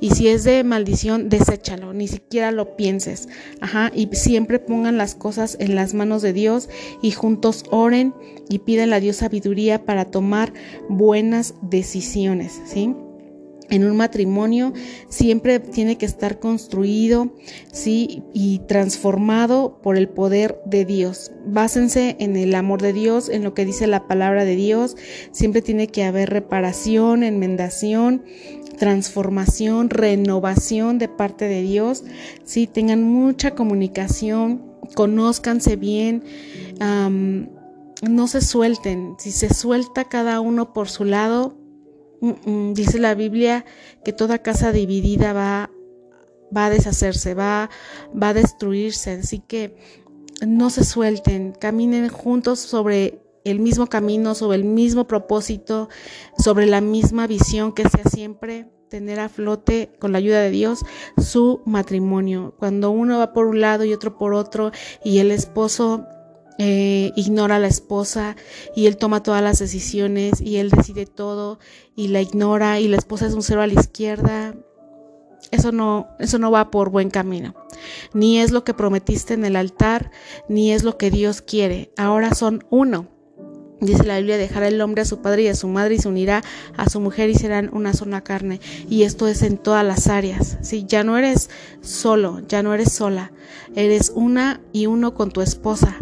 Y 0.00 0.11
si 0.11 0.29
es 0.29 0.45
de 0.45 0.65
maldición, 0.65 1.29
deséchalo, 1.29 1.93
ni 1.93 2.09
siquiera 2.09 2.53
lo 2.53 2.77
pienses. 2.77 3.29
Ajá, 3.61 3.91
y 3.95 4.09
siempre 4.12 4.59
pongan 4.59 4.99
las 4.99 5.15
cosas 5.15 5.57
en 5.61 5.75
las 5.75 5.95
manos 5.95 6.23
de 6.23 6.33
Dios 6.33 6.69
y 7.03 7.12
juntos 7.12 7.65
oren 7.71 8.15
y 8.49 8.61
piden 8.61 8.93
a 8.93 9.00
Dios 9.00 9.17
sabiduría 9.17 9.85
para 9.85 10.05
tomar 10.05 10.53
buenas 10.89 11.55
decisiones, 11.62 12.61
¿sí? 12.67 12.95
en 13.71 13.85
un 13.85 13.97
matrimonio 13.97 14.73
siempre 15.09 15.61
tiene 15.61 15.97
que 15.97 16.07
estar 16.07 16.39
construido, 16.39 17.33
sí, 17.73 18.23
y 18.35 18.59
transformado 18.67 19.81
por 19.83 19.97
el 19.97 20.09
poder 20.09 20.61
de 20.67 20.85
Dios. 20.85 21.33
Básense 21.47 22.17
en 22.19 22.37
el 22.37 22.55
amor 22.55 22.83
de 22.83 22.93
Dios, 22.93 23.29
en 23.29 23.45
lo 23.45 23.55
que 23.55 23.65
dice 23.65 23.87
la 23.87 24.07
palabra 24.07 24.45
de 24.45 24.57
Dios. 24.57 24.97
Siempre 25.31 25.62
tiene 25.62 25.87
que 25.87 26.05
haber 26.05 26.31
reparación, 26.31 27.23
enmendación, 27.23 28.25
transformación, 28.81 29.91
renovación 29.91 30.99
de 30.99 31.07
parte 31.07 31.47
de 31.49 31.61
Dios. 31.61 32.03
Sí, 32.45 32.67
tengan 32.67 33.03
mucha 33.03 33.55
comunicación, 33.55 34.63
conózcanse 34.97 35.77
bien. 35.77 36.25
no 36.81 38.27
se 38.27 38.41
suelten, 38.41 39.17
si 39.19 39.33
se 39.33 39.53
suelta 39.53 40.07
cada 40.07 40.41
uno 40.41 40.73
por 40.73 40.89
su 40.89 41.05
lado, 41.05 41.59
dice 42.73 42.99
la 42.99 43.15
Biblia 43.15 43.67
que 44.03 44.15
toda 44.15 44.39
casa 44.39 44.73
dividida 44.73 45.35
va, 45.35 45.71
va 46.57 46.67
a 46.67 46.71
deshacerse, 46.71 47.35
va, 47.35 47.69
va 48.11 48.31
a 48.31 48.35
destruirse. 48.35 49.11
Así 49.11 49.41
que 49.41 49.77
no 50.47 50.71
se 50.71 50.85
suelten, 50.85 51.53
caminen 51.53 52.09
juntos 52.09 52.61
sobre 52.61 53.21
el 53.44 53.61
mismo 53.61 53.87
camino, 53.87 54.35
sobre 54.35 54.56
el 54.59 54.64
mismo 54.64 55.06
propósito, 55.06 55.88
sobre 56.38 56.66
la 56.66 56.80
misma 56.80 57.26
visión 57.26 57.73
que 57.73 57.88
sea 57.88 58.04
siempre 58.04 58.68
tener 58.90 59.20
a 59.20 59.28
flote 59.28 59.92
con 59.99 60.12
la 60.12 60.18
ayuda 60.18 60.40
de 60.40 60.50
Dios 60.50 60.85
su 61.16 61.62
matrimonio. 61.64 62.54
Cuando 62.59 62.90
uno 62.90 63.18
va 63.18 63.32
por 63.32 63.47
un 63.47 63.61
lado 63.61 63.85
y 63.85 63.94
otro 63.94 64.18
por 64.18 64.35
otro 64.35 64.73
y 65.04 65.18
el 65.18 65.30
esposo 65.30 66.06
eh, 66.59 67.12
ignora 67.16 67.56
a 67.56 67.59
la 67.61 67.68
esposa 67.68 68.37
y 68.76 68.87
él 68.87 68.99
toma 68.99 69.23
todas 69.23 69.42
las 69.42 69.61
decisiones 69.61 70.42
y 70.42 70.56
él 70.56 70.68
decide 70.68 71.06
todo 71.06 71.59
y 71.97 72.09
la 72.09 72.20
ignora 72.20 72.80
y 72.80 72.88
la 72.88 72.99
esposa 72.99 73.26
es 73.26 73.32
un 73.32 73.42
cero 73.42 73.62
a 73.62 73.66
la 73.66 73.80
izquierda. 73.80 74.54
Eso 75.52 75.73
no, 75.73 76.09
eso 76.18 76.38
no 76.38 76.50
va 76.50 76.70
por 76.70 76.90
buen 76.90 77.09
camino. 77.11 77.54
Ni 78.12 78.40
es 78.40 78.50
lo 78.50 78.62
que 78.62 78.75
prometiste 78.75 79.35
en 79.35 79.44
el 79.47 79.56
altar, 79.56 80.11
ni 80.49 80.73
es 80.73 80.82
lo 80.82 80.99
que 80.99 81.11
Dios 81.11 81.40
quiere. 81.40 81.92
Ahora 81.97 82.35
son 82.35 82.64
uno. 82.68 83.20
Dice 83.81 84.05
la 84.05 84.19
Biblia, 84.19 84.37
dejará 84.37 84.69
el 84.69 84.81
hombre 84.81 85.03
a 85.03 85.07
su 85.07 85.23
padre 85.23 85.43
y 85.43 85.49
a 85.49 85.55
su 85.55 85.67
madre 85.67 85.95
y 85.95 85.99
se 85.99 86.09
unirá 86.09 86.43
a 86.77 86.91
su 86.91 87.01
mujer 87.01 87.31
y 87.31 87.35
serán 87.35 87.71
una 87.73 87.95
sola 87.95 88.21
carne. 88.23 88.61
Y 88.89 89.05
esto 89.05 89.27
es 89.27 89.43
en 89.43 89.57
todas 89.57 89.85
las 89.85 90.07
áreas. 90.09 90.59
¿sí? 90.61 90.85
Ya 90.87 91.03
no 91.03 91.17
eres 91.17 91.49
solo, 91.81 92.43
ya 92.47 92.63
no 92.63 92.75
eres 92.75 92.93
sola. 92.93 93.33
Eres 93.75 94.13
una 94.15 94.61
y 94.73 94.87
uno 94.87 95.15
con 95.15 95.31
tu 95.31 95.41
esposa. 95.41 95.97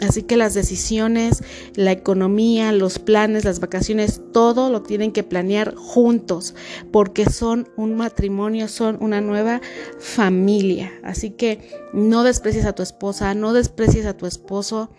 Así 0.00 0.22
que 0.22 0.36
las 0.36 0.54
decisiones, 0.54 1.42
la 1.74 1.92
economía, 1.92 2.72
los 2.72 2.98
planes, 2.98 3.44
las 3.44 3.60
vacaciones, 3.60 4.22
todo 4.32 4.70
lo 4.70 4.82
tienen 4.82 5.12
que 5.12 5.22
planear 5.22 5.74
juntos, 5.74 6.54
porque 6.90 7.28
son 7.28 7.68
un 7.76 7.96
matrimonio, 7.96 8.66
son 8.66 8.96
una 9.00 9.20
nueva 9.20 9.60
familia. 9.98 10.90
Así 11.02 11.30
que 11.30 11.60
no 11.92 12.24
desprecies 12.24 12.64
a 12.64 12.72
tu 12.72 12.82
esposa, 12.82 13.34
no 13.34 13.52
desprecies 13.52 14.06
a 14.06 14.16
tu 14.16 14.24
esposo. 14.24 14.90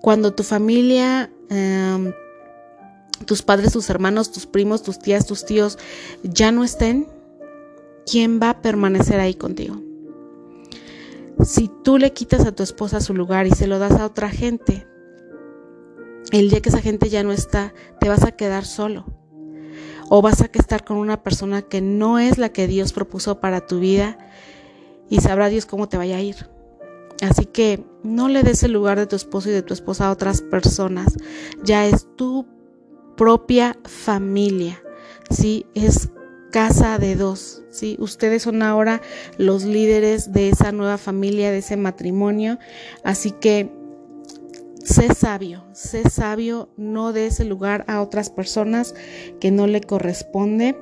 Cuando 0.00 0.32
tu 0.32 0.44
familia, 0.44 1.30
em, 1.50 2.12
tus 3.26 3.42
padres, 3.42 3.72
tus 3.72 3.90
hermanos, 3.90 4.32
tus 4.32 4.46
primos, 4.46 4.82
tus 4.82 4.98
tías, 4.98 5.26
tus 5.26 5.44
tíos 5.44 5.78
ya 6.22 6.52
no 6.52 6.64
estén, 6.64 7.06
¿quién 8.10 8.40
va 8.42 8.50
a 8.50 8.62
permanecer 8.62 9.20
ahí 9.20 9.34
contigo? 9.34 9.80
Si 11.44 11.70
tú 11.84 11.98
le 11.98 12.12
quitas 12.12 12.46
a 12.46 12.52
tu 12.52 12.62
esposa 12.62 13.00
su 13.00 13.14
lugar 13.14 13.46
y 13.46 13.50
se 13.50 13.66
lo 13.66 13.78
das 13.78 13.92
a 13.92 14.06
otra 14.06 14.30
gente, 14.30 14.86
el 16.32 16.50
día 16.50 16.60
que 16.60 16.68
esa 16.68 16.80
gente 16.80 17.08
ya 17.08 17.22
no 17.22 17.32
está, 17.32 17.72
te 17.98 18.08
vas 18.08 18.24
a 18.24 18.32
quedar 18.32 18.64
solo. 18.64 19.06
O 20.08 20.22
vas 20.22 20.42
a 20.42 20.50
estar 20.52 20.84
con 20.84 20.96
una 20.96 21.22
persona 21.22 21.62
que 21.62 21.80
no 21.80 22.18
es 22.18 22.36
la 22.36 22.50
que 22.50 22.66
Dios 22.66 22.92
propuso 22.92 23.40
para 23.40 23.66
tu 23.66 23.80
vida 23.80 24.18
y 25.08 25.20
sabrá 25.20 25.48
Dios 25.48 25.66
cómo 25.66 25.88
te 25.88 25.96
vaya 25.96 26.16
a 26.16 26.20
ir. 26.20 26.48
Así 27.20 27.44
que 27.44 27.84
no 28.02 28.28
le 28.28 28.42
des 28.42 28.62
el 28.62 28.72
lugar 28.72 28.98
de 28.98 29.06
tu 29.06 29.16
esposo 29.16 29.50
y 29.50 29.52
de 29.52 29.62
tu 29.62 29.74
esposa 29.74 30.06
a 30.06 30.12
otras 30.12 30.40
personas. 30.40 31.16
Ya 31.62 31.86
es 31.86 32.06
tu 32.16 32.46
propia 33.16 33.76
familia. 33.84 34.82
Sí, 35.28 35.66
es 35.74 36.10
casa 36.50 36.98
de 36.98 37.14
dos, 37.14 37.62
¿sí? 37.70 37.96
Ustedes 38.00 38.42
son 38.42 38.62
ahora 38.62 39.00
los 39.38 39.64
líderes 39.64 40.32
de 40.32 40.48
esa 40.48 40.72
nueva 40.72 40.98
familia, 40.98 41.50
de 41.50 41.58
ese 41.58 41.76
matrimonio, 41.76 42.58
así 43.04 43.30
que 43.30 43.70
sé 44.82 45.14
sabio, 45.14 45.64
sé 45.72 46.08
sabio, 46.10 46.70
no 46.76 47.12
de 47.12 47.26
ese 47.26 47.44
lugar 47.44 47.84
a 47.86 48.02
otras 48.02 48.30
personas 48.30 48.94
que 49.40 49.50
no 49.50 49.66
le 49.66 49.80
corresponde 49.80 50.76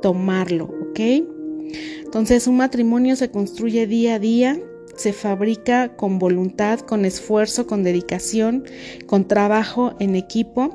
tomarlo, 0.00 0.64
¿ok? 0.66 1.00
Entonces 2.04 2.46
un 2.46 2.58
matrimonio 2.58 3.16
se 3.16 3.30
construye 3.30 3.86
día 3.86 4.14
a 4.14 4.18
día, 4.18 4.60
se 4.98 5.12
fabrica 5.12 5.96
con 5.96 6.18
voluntad, 6.18 6.80
con 6.80 7.04
esfuerzo, 7.04 7.66
con 7.66 7.82
dedicación, 7.82 8.64
con 9.06 9.26
trabajo 9.26 9.94
en 9.98 10.14
equipo 10.14 10.74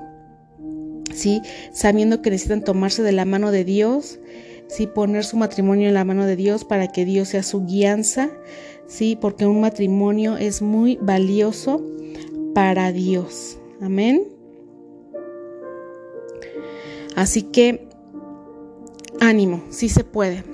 ¿sí? 1.13 1.41
Sabiendo 1.71 2.21
que 2.21 2.29
necesitan 2.29 2.63
tomarse 2.63 3.03
de 3.03 3.11
la 3.11 3.25
mano 3.25 3.51
de 3.51 3.63
Dios, 3.63 4.19
¿sí? 4.67 4.87
Poner 4.87 5.23
su 5.23 5.37
matrimonio 5.37 5.87
en 5.87 5.93
la 5.93 6.05
mano 6.05 6.25
de 6.25 6.35
Dios 6.35 6.65
para 6.65 6.87
que 6.87 7.05
Dios 7.05 7.29
sea 7.29 7.43
su 7.43 7.65
guianza, 7.65 8.29
¿sí? 8.87 9.17
Porque 9.19 9.45
un 9.45 9.61
matrimonio 9.61 10.37
es 10.37 10.61
muy 10.61 10.97
valioso 11.01 11.83
para 12.53 12.91
Dios. 12.91 13.57
Amén. 13.81 14.27
Así 17.15 17.43
que 17.43 17.87
ánimo, 19.19 19.63
sí 19.69 19.89
se 19.89 20.03
puede. 20.03 20.52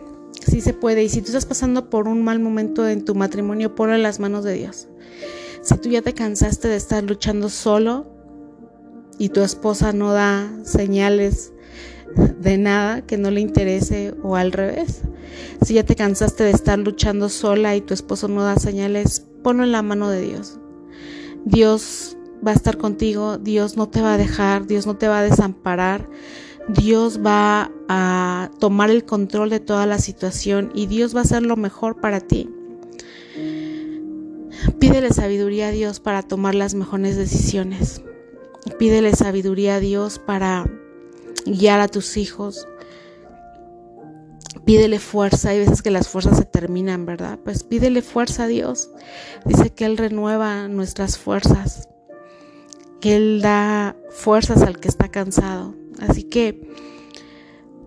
Sí 0.50 0.62
se 0.62 0.74
puede. 0.74 1.04
Y 1.04 1.10
si 1.10 1.22
tú 1.22 1.28
estás 1.28 1.46
pasando 1.46 1.90
por 1.90 2.08
un 2.08 2.24
mal 2.24 2.40
momento 2.40 2.88
en 2.88 3.06
tu 3.06 3.16
matrimonio, 3.16 3.76
ponlo 3.76 3.96
en 3.96 4.04
las 4.04 4.20
manos 4.20 4.44
de 4.44 4.54
Dios. 4.54 4.88
Si 5.62 5.78
tú 5.78 5.90
ya 5.90 6.02
te 6.02 6.14
cansaste 6.14 6.68
de 6.68 6.76
estar 6.76 7.04
luchando 7.04 7.50
solo, 7.50 8.20
y 9.20 9.30
tu 9.30 9.42
esposa 9.42 9.94
no 9.94 10.14
da 10.14 10.50
señales 10.64 11.52
de 12.40 12.58
nada 12.58 13.02
que 13.06 13.18
no 13.18 13.30
le 13.30 13.42
interese 13.42 14.16
o 14.24 14.36
al 14.36 14.52
revés. 14.52 15.02
Si 15.64 15.76
ya 15.76 15.84
te 15.84 15.96
cansaste 15.96 16.46
de 16.46 16.52
estar 16.52 16.80
luchando 16.80 17.30
sola 17.30 17.76
y 17.76 17.82
tu 17.82 17.94
esposo 17.94 18.28
no 18.28 18.44
da 18.44 18.56
señales, 18.56 19.28
ponlo 19.44 19.64
en 19.64 19.74
la 19.74 19.84
mano 19.84 20.10
de 20.10 20.22
Dios. 20.22 20.58
Dios 21.46 22.18
va 22.46 22.52
a 22.52 22.56
estar 22.56 22.78
contigo, 22.78 23.38
Dios 23.38 23.78
no 23.78 23.90
te 23.90 24.02
va 24.02 24.14
a 24.16 24.18
dejar, 24.18 24.66
Dios 24.66 24.88
no 24.88 24.98
te 24.98 25.08
va 25.08 25.20
a 25.20 25.24
desamparar, 25.24 26.10
Dios 26.70 27.20
va 27.26 27.72
a 27.88 28.52
tomar 28.60 28.92
el 28.92 29.04
control 29.04 29.50
de 29.50 29.60
toda 29.60 29.88
la 29.88 29.98
situación 29.98 30.72
y 30.76 30.86
Dios 30.86 31.16
va 31.16 31.22
a 31.22 31.24
hacer 31.24 31.42
lo 31.42 31.56
mejor 31.56 32.00
para 32.00 32.20
ti. 32.20 32.48
Pídele 34.80 35.12
sabiduría 35.12 35.70
a 35.70 35.72
Dios 35.72 36.00
para 36.00 36.22
tomar 36.22 36.54
las 36.54 36.76
mejores 36.76 37.18
decisiones. 37.18 38.04
Pídele 38.78 39.16
sabiduría 39.16 39.76
a 39.76 39.80
Dios 39.80 40.20
para 40.20 40.70
guiar 41.48 41.80
a 41.80 41.88
tus 41.88 42.18
hijos. 42.18 42.68
Pídele 44.64 45.00
fuerza. 45.00 45.50
Hay 45.50 45.60
veces 45.60 45.82
que 45.82 45.90
las 45.90 46.08
fuerzas 46.08 46.38
se 46.38 46.46
terminan, 46.46 47.06
¿verdad? 47.08 47.40
Pues 47.44 47.64
pídele 47.64 48.04
fuerza 48.04 48.44
a 48.44 48.48
Dios. 48.48 48.92
Dice 49.44 49.72
que 49.72 49.86
Él 49.86 49.98
renueva 49.98 50.68
nuestras 50.68 51.18
fuerzas. 51.18 51.90
Que 53.02 53.16
Él 53.16 53.42
da 53.42 53.96
fuerzas 54.12 54.62
al 54.62 54.80
que 54.80 54.88
está 54.88 55.10
cansado. 55.10 55.79
Así 56.02 56.24
que, 56.24 56.70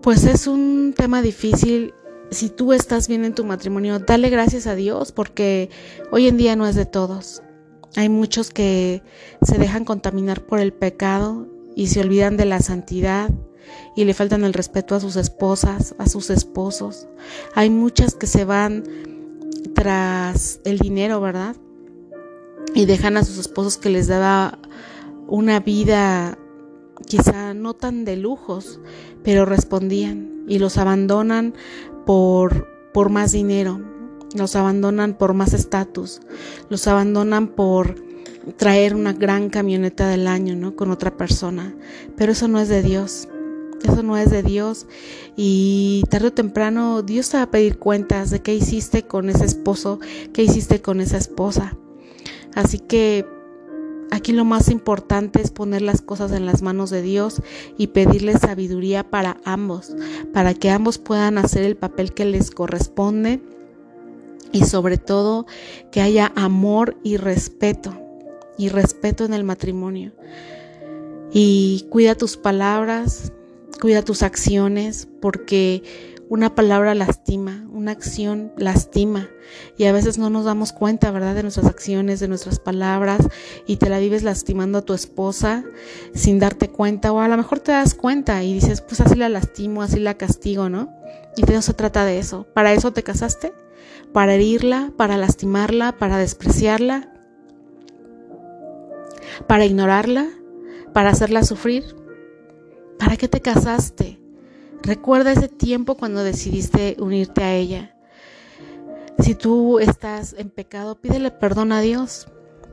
pues 0.01 0.25
es 0.25 0.47
un 0.47 0.93
tema 0.95 1.21
difícil. 1.21 1.93
Si 2.31 2.49
tú 2.49 2.73
estás 2.73 3.07
bien 3.07 3.25
en 3.25 3.35
tu 3.35 3.45
matrimonio, 3.45 3.99
dale 3.99 4.29
gracias 4.29 4.67
a 4.67 4.75
Dios 4.75 5.11
porque 5.11 5.69
hoy 6.11 6.27
en 6.27 6.37
día 6.37 6.55
no 6.55 6.67
es 6.67 6.75
de 6.75 6.85
todos. 6.85 7.43
Hay 7.95 8.09
muchos 8.09 8.49
que 8.49 9.03
se 9.43 9.57
dejan 9.57 9.85
contaminar 9.85 10.45
por 10.45 10.59
el 10.59 10.73
pecado 10.73 11.47
y 11.75 11.87
se 11.87 12.01
olvidan 12.01 12.37
de 12.37 12.45
la 12.45 12.59
santidad 12.59 13.29
y 13.95 14.05
le 14.05 14.13
faltan 14.13 14.43
el 14.43 14.53
respeto 14.53 14.95
a 14.95 14.99
sus 14.99 15.15
esposas, 15.15 15.95
a 15.99 16.07
sus 16.07 16.29
esposos. 16.29 17.07
Hay 17.53 17.69
muchas 17.69 18.15
que 18.15 18.27
se 18.27 18.45
van 18.45 18.83
tras 19.75 20.59
el 20.65 20.79
dinero, 20.79 21.21
¿verdad? 21.21 21.55
Y 22.73 22.85
dejan 22.85 23.17
a 23.17 23.23
sus 23.23 23.37
esposos 23.37 23.77
que 23.77 23.89
les 23.89 24.07
daba 24.07 24.57
una 25.27 25.59
vida 25.59 26.37
quizá 27.07 27.53
no 27.53 27.73
tan 27.73 28.05
de 28.05 28.17
lujos, 28.17 28.79
pero 29.23 29.45
respondían 29.45 30.43
y 30.47 30.59
los 30.59 30.77
abandonan 30.77 31.53
por, 32.05 32.67
por 32.93 33.09
más 33.09 33.31
dinero 33.31 33.93
los 34.35 34.55
abandonan 34.55 35.13
por 35.13 35.33
más 35.33 35.53
estatus, 35.53 36.21
los 36.69 36.87
abandonan 36.87 37.47
por 37.47 37.95
traer 38.57 38.95
una 38.95 39.13
gran 39.13 39.49
camioneta 39.49 40.07
del 40.07 40.27
año, 40.27 40.55
¿no? 40.55 40.75
Con 40.75 40.91
otra 40.91 41.15
persona. 41.15 41.75
Pero 42.17 42.31
eso 42.31 42.47
no 42.47 42.59
es 42.59 42.67
de 42.67 42.81
Dios. 42.81 43.27
Eso 43.83 44.03
no 44.03 44.17
es 44.17 44.31
de 44.31 44.43
Dios. 44.43 44.87
Y 45.35 46.03
tarde 46.09 46.27
o 46.27 46.33
temprano 46.33 47.01
Dios 47.03 47.29
te 47.29 47.37
va 47.37 47.43
a 47.43 47.51
pedir 47.51 47.77
cuentas 47.77 48.29
de 48.31 48.41
qué 48.41 48.55
hiciste 48.55 49.03
con 49.03 49.29
ese 49.29 49.45
esposo, 49.45 49.99
qué 50.33 50.43
hiciste 50.43 50.81
con 50.81 50.99
esa 51.01 51.17
esposa. 51.17 51.77
Así 52.55 52.79
que 52.79 53.25
aquí 54.13 54.31
lo 54.31 54.45
más 54.45 54.69
importante 54.69 55.41
es 55.41 55.51
poner 55.51 55.81
las 55.81 56.01
cosas 56.01 56.31
en 56.31 56.45
las 56.45 56.61
manos 56.61 56.89
de 56.89 57.01
Dios 57.01 57.41
y 57.77 57.87
pedirle 57.87 58.37
sabiduría 58.37 59.09
para 59.09 59.37
ambos, 59.43 59.95
para 60.33 60.53
que 60.53 60.69
ambos 60.69 60.99
puedan 60.99 61.37
hacer 61.37 61.63
el 61.63 61.75
papel 61.75 62.13
que 62.13 62.25
les 62.25 62.51
corresponde 62.51 63.41
y 64.51 64.65
sobre 64.65 64.97
todo 64.97 65.47
que 65.91 66.01
haya 66.01 66.31
amor 66.35 66.95
y 67.03 67.17
respeto, 67.17 67.97
y 68.57 68.69
respeto 68.69 69.25
en 69.25 69.33
el 69.33 69.43
matrimonio. 69.43 70.11
Y 71.31 71.87
cuida 71.89 72.13
tus 72.13 72.37
palabras, 72.37 73.31
cuida 73.81 74.03
tus 74.03 74.21
acciones, 74.21 75.07
porque 75.21 75.81
una 76.33 76.55
palabra 76.55 76.95
lastima, 76.95 77.63
una 77.71 77.91
acción 77.91 78.51
lastima. 78.57 79.29
Y 79.77 79.85
a 79.85 79.91
veces 79.91 80.17
no 80.17 80.31
nos 80.31 80.45
damos 80.45 80.73
cuenta, 80.73 81.11
¿verdad?, 81.11 81.35
de 81.35 81.43
nuestras 81.43 81.67
acciones, 81.67 82.19
de 82.19 82.27
nuestras 82.27 82.57
palabras, 82.57 83.21
y 83.67 83.77
te 83.77 83.87
la 83.87 83.99
vives 83.99 84.23
lastimando 84.23 84.79
a 84.79 84.81
tu 84.81 84.95
esposa 84.95 85.63
sin 86.15 86.39
darte 86.39 86.69
cuenta, 86.69 87.11
o 87.11 87.19
a 87.19 87.27
lo 87.27 87.37
mejor 87.37 87.59
te 87.59 87.71
das 87.71 87.93
cuenta 87.93 88.43
y 88.43 88.51
dices, 88.53 88.81
pues 88.81 88.99
así 88.99 89.15
la 89.15 89.29
lastimo, 89.29 89.83
así 89.83 89.99
la 89.99 90.15
castigo, 90.15 90.69
¿no? 90.69 90.91
Y 91.37 91.43
no 91.43 91.61
se 91.61 91.75
trata 91.75 92.03
de 92.03 92.17
eso. 92.17 92.47
¿Para 92.53 92.73
eso 92.73 92.91
te 92.91 93.03
casaste? 93.03 93.53
para 94.13 94.35
herirla, 94.35 94.91
para 94.95 95.17
lastimarla, 95.17 95.93
para 95.93 96.17
despreciarla, 96.17 97.09
para 99.47 99.65
ignorarla, 99.65 100.29
para 100.93 101.09
hacerla 101.09 101.43
sufrir. 101.43 101.83
¿Para 102.99 103.17
qué 103.17 103.27
te 103.27 103.41
casaste? 103.41 104.22
Recuerda 104.83 105.31
ese 105.31 105.47
tiempo 105.47 105.95
cuando 105.95 106.23
decidiste 106.23 106.97
unirte 106.99 107.43
a 107.43 107.55
ella. 107.55 107.95
Si 109.19 109.35
tú 109.35 109.79
estás 109.79 110.35
en 110.37 110.49
pecado, 110.49 110.99
pídele 110.99 111.31
perdón 111.31 111.71
a 111.71 111.81
Dios. 111.81 112.27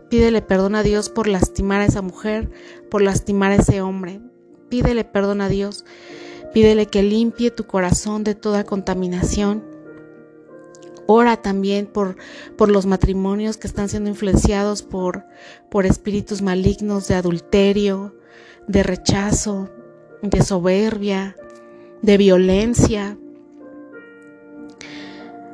Pídele 0.08 0.42
perdón 0.42 0.74
a 0.74 0.82
Dios 0.82 1.08
por 1.08 1.28
lastimar 1.28 1.80
a 1.80 1.86
esa 1.86 2.02
mujer, 2.02 2.50
por 2.90 3.02
lastimar 3.02 3.52
a 3.52 3.56
ese 3.56 3.80
hombre. 3.80 4.20
Pídele 4.68 5.04
perdón 5.04 5.40
a 5.40 5.48
Dios. 5.48 5.84
Pídele 6.52 6.86
que 6.86 7.02
limpie 7.02 7.50
tu 7.50 7.64
corazón 7.66 8.24
de 8.24 8.34
toda 8.34 8.64
contaminación 8.64 9.70
Ora 11.12 11.36
también 11.36 11.86
por, 11.86 12.14
por 12.56 12.70
los 12.70 12.86
matrimonios 12.86 13.56
que 13.56 13.66
están 13.66 13.88
siendo 13.88 14.08
influenciados 14.08 14.84
por, 14.84 15.24
por 15.68 15.84
espíritus 15.84 16.40
malignos 16.40 17.08
de 17.08 17.16
adulterio, 17.16 18.14
de 18.68 18.84
rechazo, 18.84 19.68
de 20.22 20.40
soberbia, 20.40 21.34
de 22.02 22.16
violencia. 22.16 23.16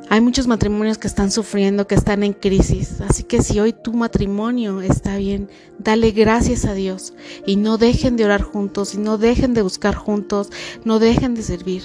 Hay 0.08 0.20
muchos 0.20 0.46
matrimonios 0.46 0.98
que 0.98 1.08
están 1.08 1.32
sufriendo, 1.32 1.88
que 1.88 1.96
están 1.96 2.22
en 2.22 2.32
crisis. 2.32 3.00
Así 3.00 3.24
que 3.24 3.42
si 3.42 3.58
hoy 3.58 3.72
tu 3.72 3.92
matrimonio 3.92 4.80
está 4.80 5.16
bien, 5.16 5.50
dale 5.78 6.12
gracias 6.12 6.64
a 6.64 6.74
Dios 6.74 7.12
y 7.44 7.56
no 7.56 7.76
dejen 7.76 8.16
de 8.16 8.24
orar 8.24 8.42
juntos 8.42 8.94
y 8.94 8.98
no 8.98 9.18
dejen 9.18 9.52
de 9.52 9.62
buscar 9.62 9.96
juntos, 9.96 10.50
no 10.84 11.00
dejen 11.00 11.34
de 11.34 11.42
servir. 11.42 11.82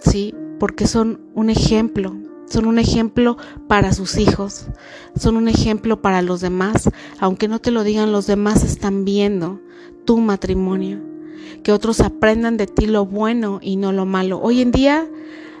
Sí, 0.00 0.34
porque 0.58 0.86
son 0.86 1.20
un 1.34 1.50
ejemplo, 1.50 2.16
son 2.46 2.64
un 2.66 2.78
ejemplo 2.78 3.36
para 3.68 3.92
sus 3.92 4.16
hijos, 4.16 4.66
son 5.18 5.36
un 5.36 5.46
ejemplo 5.46 6.00
para 6.00 6.22
los 6.22 6.40
demás, 6.40 6.90
aunque 7.18 7.48
no 7.48 7.60
te 7.60 7.70
lo 7.70 7.84
digan 7.84 8.12
los 8.12 8.26
demás 8.26 8.64
están 8.64 9.04
viendo 9.04 9.60
tu 10.06 10.18
matrimonio, 10.18 11.00
que 11.62 11.72
otros 11.72 12.00
aprendan 12.00 12.56
de 12.56 12.66
ti 12.66 12.86
lo 12.86 13.06
bueno 13.06 13.60
y 13.62 13.76
no 13.76 13.92
lo 13.92 14.06
malo. 14.06 14.40
Hoy 14.40 14.60
en 14.60 14.72
día 14.72 15.08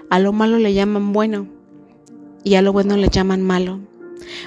a 0.08 0.18
lo 0.18 0.32
malo 0.32 0.58
le 0.58 0.74
llaman 0.74 1.12
bueno 1.12 1.46
y 2.44 2.54
a 2.54 2.62
lo 2.62 2.72
bueno 2.72 2.96
le 2.96 3.08
llaman 3.08 3.42
malo. 3.42 3.80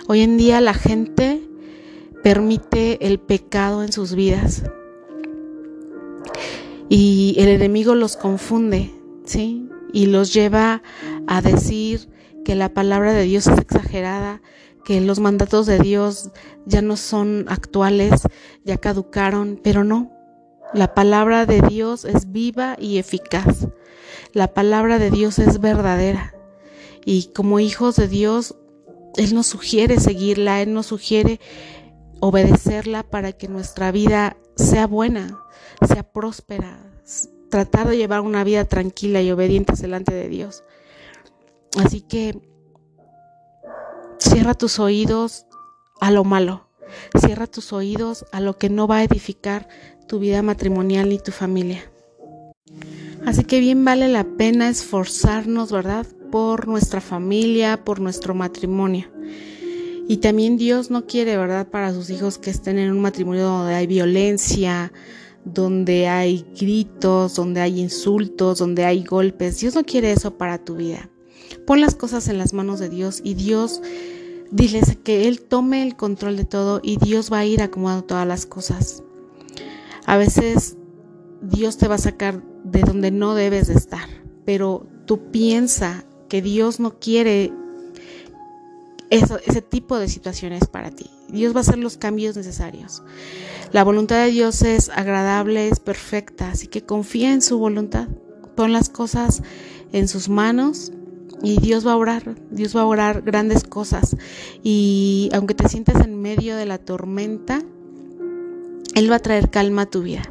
Hoy 0.07 0.21
en 0.21 0.37
día 0.37 0.61
la 0.61 0.73
gente 0.73 1.41
permite 2.23 3.05
el 3.05 3.19
pecado 3.19 3.83
en 3.83 3.91
sus 3.91 4.15
vidas 4.15 4.63
y 6.89 7.35
el 7.37 7.49
enemigo 7.49 7.95
los 7.95 8.17
confunde, 8.17 8.91
¿sí? 9.25 9.67
y 9.93 10.07
los 10.07 10.33
lleva 10.33 10.81
a 11.27 11.41
decir 11.41 12.09
que 12.43 12.55
la 12.55 12.73
palabra 12.73 13.13
de 13.13 13.23
Dios 13.23 13.47
es 13.47 13.57
exagerada, 13.59 14.41
que 14.83 14.99
los 14.99 15.19
mandatos 15.19 15.65
de 15.65 15.79
Dios 15.79 16.31
ya 16.65 16.81
no 16.81 16.97
son 16.97 17.45
actuales, 17.47 18.23
ya 18.65 18.77
caducaron, 18.77 19.59
pero 19.63 19.85
no. 19.85 20.11
La 20.73 20.95
palabra 20.95 21.45
de 21.45 21.61
Dios 21.61 22.03
es 22.03 22.31
viva 22.31 22.75
y 22.79 22.97
eficaz. 22.97 23.67
La 24.31 24.55
palabra 24.55 24.97
de 24.97 25.11
Dios 25.11 25.37
es 25.37 25.59
verdadera. 25.59 26.33
Y 27.05 27.27
como 27.27 27.59
hijos 27.59 27.95
de 27.95 28.07
Dios, 28.07 28.55
Él 29.15 29.35
nos 29.35 29.45
sugiere 29.45 29.99
seguirla, 29.99 30.63
Él 30.63 30.73
nos 30.73 30.87
sugiere 30.87 31.39
obedecerla 32.19 33.03
para 33.03 33.33
que 33.33 33.47
nuestra 33.47 33.91
vida 33.91 34.35
sea 34.55 34.87
buena, 34.87 35.39
sea 35.87 36.01
próspera, 36.01 36.79
tratar 37.49 37.87
de 37.87 37.97
llevar 37.97 38.21
una 38.21 38.43
vida 38.43 38.65
tranquila 38.65 39.21
y 39.21 39.31
obediente 39.31 39.73
delante 39.79 40.13
de 40.15 40.27
Dios. 40.27 40.63
Así 41.77 42.01
que 42.01 42.41
cierra 44.17 44.55
tus 44.55 44.79
oídos 44.79 45.45
a 46.01 46.09
lo 46.09 46.23
malo, 46.23 46.67
cierra 47.19 47.45
tus 47.45 47.73
oídos 47.73 48.25
a 48.31 48.39
lo 48.39 48.57
que 48.57 48.69
no 48.69 48.87
va 48.87 48.97
a 48.97 49.03
edificar 49.03 49.67
tu 50.07 50.19
vida 50.19 50.41
matrimonial 50.41 51.11
y 51.11 51.19
tu 51.19 51.31
familia. 51.31 51.81
Así 53.25 53.43
que 53.45 53.59
bien 53.59 53.85
vale 53.85 54.07
la 54.07 54.25
pena 54.25 54.69
esforzarnos, 54.69 55.71
¿verdad? 55.71 56.05
Por 56.31 56.67
nuestra 56.67 56.99
familia, 56.99 57.83
por 57.83 57.99
nuestro 57.99 58.33
matrimonio. 58.33 59.07
Y 60.07 60.17
también 60.17 60.57
Dios 60.57 60.91
no 60.91 61.05
quiere, 61.05 61.37
¿verdad? 61.37 61.67
Para 61.69 61.93
sus 61.93 62.09
hijos 62.09 62.37
que 62.37 62.49
estén 62.49 62.77
en 62.77 62.91
un 62.91 62.99
matrimonio 62.99 63.43
donde 63.43 63.75
hay 63.75 63.87
violencia, 63.87 64.91
donde 65.45 66.07
hay 66.07 66.45
gritos, 66.59 67.35
donde 67.35 67.61
hay 67.61 67.79
insultos, 67.79 68.59
donde 68.59 68.83
hay 68.83 69.03
golpes. 69.03 69.59
Dios 69.59 69.75
no 69.75 69.83
quiere 69.83 70.11
eso 70.11 70.37
para 70.37 70.57
tu 70.57 70.75
vida. 70.75 71.09
Pon 71.65 71.79
las 71.79 71.95
cosas 71.95 72.27
en 72.27 72.37
las 72.37 72.53
manos 72.53 72.79
de 72.79 72.89
Dios 72.89 73.21
y 73.23 73.35
Dios, 73.35 73.81
diles 74.51 74.97
que 75.03 75.29
Él 75.29 75.41
tome 75.41 75.83
el 75.83 75.95
control 75.95 76.35
de 76.35 76.45
todo 76.45 76.81
y 76.83 76.97
Dios 76.97 77.31
va 77.31 77.39
a 77.39 77.45
ir 77.45 77.61
acomodando 77.61 78.05
todas 78.05 78.27
las 78.27 78.45
cosas. 78.45 79.03
A 80.05 80.17
veces 80.17 80.77
Dios 81.41 81.77
te 81.77 81.87
va 81.87 81.95
a 81.95 81.99
sacar 81.99 82.41
de 82.63 82.81
donde 82.81 83.11
no 83.11 83.35
debes 83.35 83.67
de 83.67 83.73
estar, 83.73 84.07
pero 84.45 84.87
tú 85.05 85.31
piensa 85.31 86.05
que 86.29 86.41
Dios 86.41 86.79
no 86.79 86.99
quiere 86.99 87.53
ese 89.09 89.61
tipo 89.61 89.99
de 89.99 90.07
situaciones 90.07 90.67
para 90.67 90.89
ti. 90.89 91.09
Dios 91.29 91.53
va 91.53 91.59
a 91.59 91.61
hacer 91.61 91.77
los 91.77 91.97
cambios 91.97 92.35
necesarios. 92.35 93.03
La 93.71 93.83
voluntad 93.83 94.23
de 94.23 94.31
Dios 94.31 94.61
es 94.63 94.89
agradable, 94.89 95.67
es 95.67 95.79
perfecta, 95.79 96.49
así 96.51 96.67
que 96.67 96.83
confía 96.83 97.31
en 97.31 97.41
su 97.41 97.59
voluntad. 97.59 98.07
Pon 98.55 98.71
las 98.71 98.89
cosas 98.89 99.43
en 99.91 100.07
sus 100.07 100.29
manos 100.29 100.91
y 101.43 101.59
Dios 101.59 101.85
va 101.85 101.93
a 101.93 101.97
orar, 101.97 102.35
Dios 102.51 102.75
va 102.75 102.81
a 102.81 102.85
orar 102.85 103.21
grandes 103.21 103.63
cosas. 103.63 104.15
Y 104.63 105.29
aunque 105.33 105.53
te 105.53 105.67
sientas 105.69 106.03
en 106.03 106.21
medio 106.21 106.55
de 106.55 106.65
la 106.65 106.77
tormenta, 106.77 107.61
Él 108.95 109.11
va 109.11 109.15
a 109.15 109.19
traer 109.19 109.49
calma 109.49 109.83
a 109.83 109.85
tu 109.85 110.03
vida. 110.03 110.23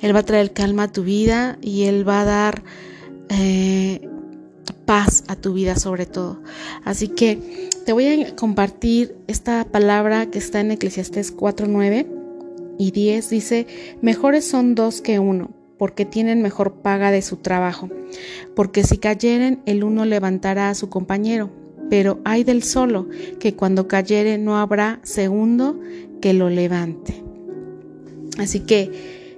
Él 0.00 0.14
va 0.14 0.20
a 0.20 0.24
traer 0.24 0.52
calma 0.52 0.84
a 0.84 0.92
tu 0.92 1.02
vida 1.02 1.58
y 1.62 1.84
Él 1.84 2.06
va 2.06 2.20
a 2.20 2.24
dar 2.24 2.62
eh, 3.30 4.08
paz 4.84 5.24
a 5.28 5.36
tu 5.36 5.54
vida 5.54 5.76
sobre 5.76 6.06
todo. 6.06 6.40
Así 6.84 7.08
que 7.08 7.70
te 7.84 7.92
voy 7.92 8.06
a 8.06 8.36
compartir 8.36 9.16
esta 9.26 9.64
palabra 9.64 10.26
que 10.26 10.38
está 10.38 10.60
en 10.60 10.72
Eclesiastés 10.72 11.32
4, 11.32 11.66
9 11.68 12.06
y 12.78 12.90
10. 12.90 13.30
Dice, 13.30 13.66
mejores 14.02 14.44
son 14.44 14.74
dos 14.74 15.00
que 15.00 15.18
uno, 15.18 15.50
porque 15.78 16.04
tienen 16.04 16.42
mejor 16.42 16.82
paga 16.82 17.10
de 17.10 17.22
su 17.22 17.38
trabajo. 17.38 17.88
Porque 18.54 18.84
si 18.84 18.98
cayeren, 18.98 19.62
el 19.66 19.84
uno 19.84 20.04
levantará 20.04 20.70
a 20.70 20.74
su 20.74 20.88
compañero. 20.88 21.50
Pero 21.90 22.20
hay 22.24 22.44
del 22.44 22.62
solo, 22.62 23.08
que 23.38 23.54
cuando 23.54 23.88
cayere 23.88 24.38
no 24.38 24.58
habrá 24.58 25.00
segundo 25.02 25.80
que 26.20 26.32
lo 26.32 26.48
levante. 26.48 27.23
Así 28.38 28.60
que 28.60 29.36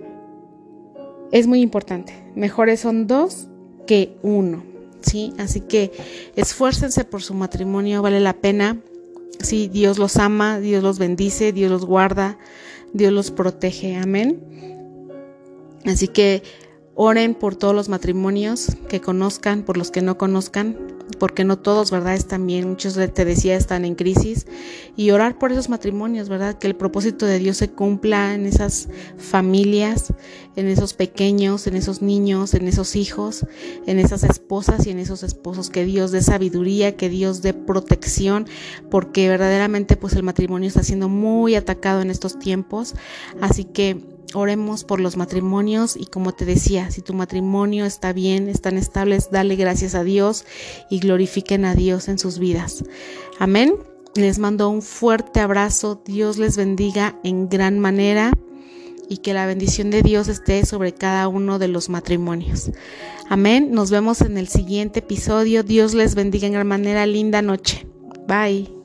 es 1.32 1.46
muy 1.46 1.60
importante. 1.60 2.14
Mejores 2.34 2.80
son 2.80 3.06
dos 3.06 3.48
que 3.86 4.16
uno. 4.22 4.76
¿sí? 5.06 5.32
Así 5.38 5.60
que 5.60 5.92
esfuércense 6.36 7.04
por 7.04 7.22
su 7.22 7.34
matrimonio, 7.34 8.02
vale 8.02 8.20
la 8.20 8.34
pena. 8.34 8.78
Sí, 9.40 9.68
Dios 9.68 9.98
los 9.98 10.16
ama, 10.16 10.60
Dios 10.60 10.82
los 10.82 10.98
bendice, 10.98 11.52
Dios 11.52 11.70
los 11.70 11.84
guarda, 11.84 12.38
Dios 12.92 13.12
los 13.12 13.30
protege. 13.30 13.96
Amén. 13.96 14.40
Así 15.84 16.08
que 16.08 16.42
oren 16.96 17.34
por 17.34 17.54
todos 17.54 17.74
los 17.74 17.88
matrimonios 17.88 18.76
que 18.88 19.00
conozcan, 19.00 19.62
por 19.62 19.76
los 19.76 19.90
que 19.90 20.02
no 20.02 20.18
conozcan. 20.18 20.76
porque 21.20 21.44
no 21.44 21.56
todos, 21.56 21.92
¿verdad? 21.92 22.14
Están 22.14 22.46
bien, 22.46 22.68
muchos 22.68 22.94
te 22.94 23.24
decía 23.24 23.54
están 23.56 23.84
en 23.84 23.94
crisis 23.94 24.46
y 24.96 25.12
orar 25.12 25.38
por 25.38 25.52
esos 25.52 25.68
matrimonios, 25.68 26.28
¿verdad? 26.28 26.58
Que 26.58 26.66
el 26.66 26.74
propósito 26.74 27.26
de 27.26 27.38
Dios 27.38 27.56
se 27.58 27.70
cumpla 27.70 28.34
en 28.34 28.44
esas 28.44 28.88
familias, 29.16 30.12
en 30.56 30.66
esos 30.66 30.94
pequeños, 30.94 31.68
en 31.68 31.76
esos 31.76 32.02
niños, 32.02 32.54
en 32.54 32.66
esos 32.66 32.96
hijos, 32.96 33.46
en 33.86 33.98
esas 33.98 34.24
esposas 34.24 34.86
y 34.86 34.90
en 34.90 34.98
esos 34.98 35.22
esposos, 35.22 35.70
que 35.70 35.84
Dios 35.84 36.10
dé 36.10 36.22
sabiduría, 36.22 36.96
que 36.96 37.08
Dios 37.08 37.40
dé 37.40 37.54
protección, 37.54 38.46
porque 38.90 39.28
verdaderamente 39.28 39.96
pues 39.96 40.14
el 40.14 40.24
matrimonio 40.24 40.66
está 40.68 40.82
siendo 40.82 41.08
muy 41.08 41.54
atacado 41.54 42.02
en 42.02 42.10
estos 42.10 42.38
tiempos, 42.38 42.94
así 43.40 43.64
que 43.64 44.15
Oremos 44.34 44.84
por 44.84 45.00
los 45.00 45.16
matrimonios 45.16 45.96
y 45.96 46.06
como 46.06 46.32
te 46.32 46.44
decía, 46.44 46.90
si 46.90 47.00
tu 47.00 47.14
matrimonio 47.14 47.84
está 47.84 48.12
bien, 48.12 48.48
están 48.48 48.76
estables, 48.76 49.30
dale 49.30 49.56
gracias 49.56 49.94
a 49.94 50.04
Dios 50.04 50.44
y 50.90 50.98
glorifiquen 50.98 51.64
a 51.64 51.74
Dios 51.74 52.08
en 52.08 52.18
sus 52.18 52.38
vidas. 52.38 52.84
Amén. 53.38 53.74
Les 54.14 54.38
mando 54.38 54.68
un 54.68 54.82
fuerte 54.82 55.40
abrazo. 55.40 56.00
Dios 56.04 56.38
les 56.38 56.56
bendiga 56.56 57.18
en 57.22 57.48
gran 57.48 57.78
manera 57.78 58.32
y 59.08 59.18
que 59.18 59.34
la 59.34 59.46
bendición 59.46 59.90
de 59.90 60.02
Dios 60.02 60.28
esté 60.28 60.64
sobre 60.64 60.92
cada 60.92 61.28
uno 61.28 61.58
de 61.58 61.68
los 61.68 61.88
matrimonios. 61.88 62.70
Amén. 63.28 63.70
Nos 63.72 63.90
vemos 63.90 64.20
en 64.22 64.38
el 64.38 64.48
siguiente 64.48 65.00
episodio. 65.00 65.62
Dios 65.62 65.94
les 65.94 66.14
bendiga 66.14 66.46
en 66.46 66.54
gran 66.54 66.66
manera. 66.66 67.06
Linda 67.06 67.42
noche. 67.42 67.86
Bye. 68.26 68.75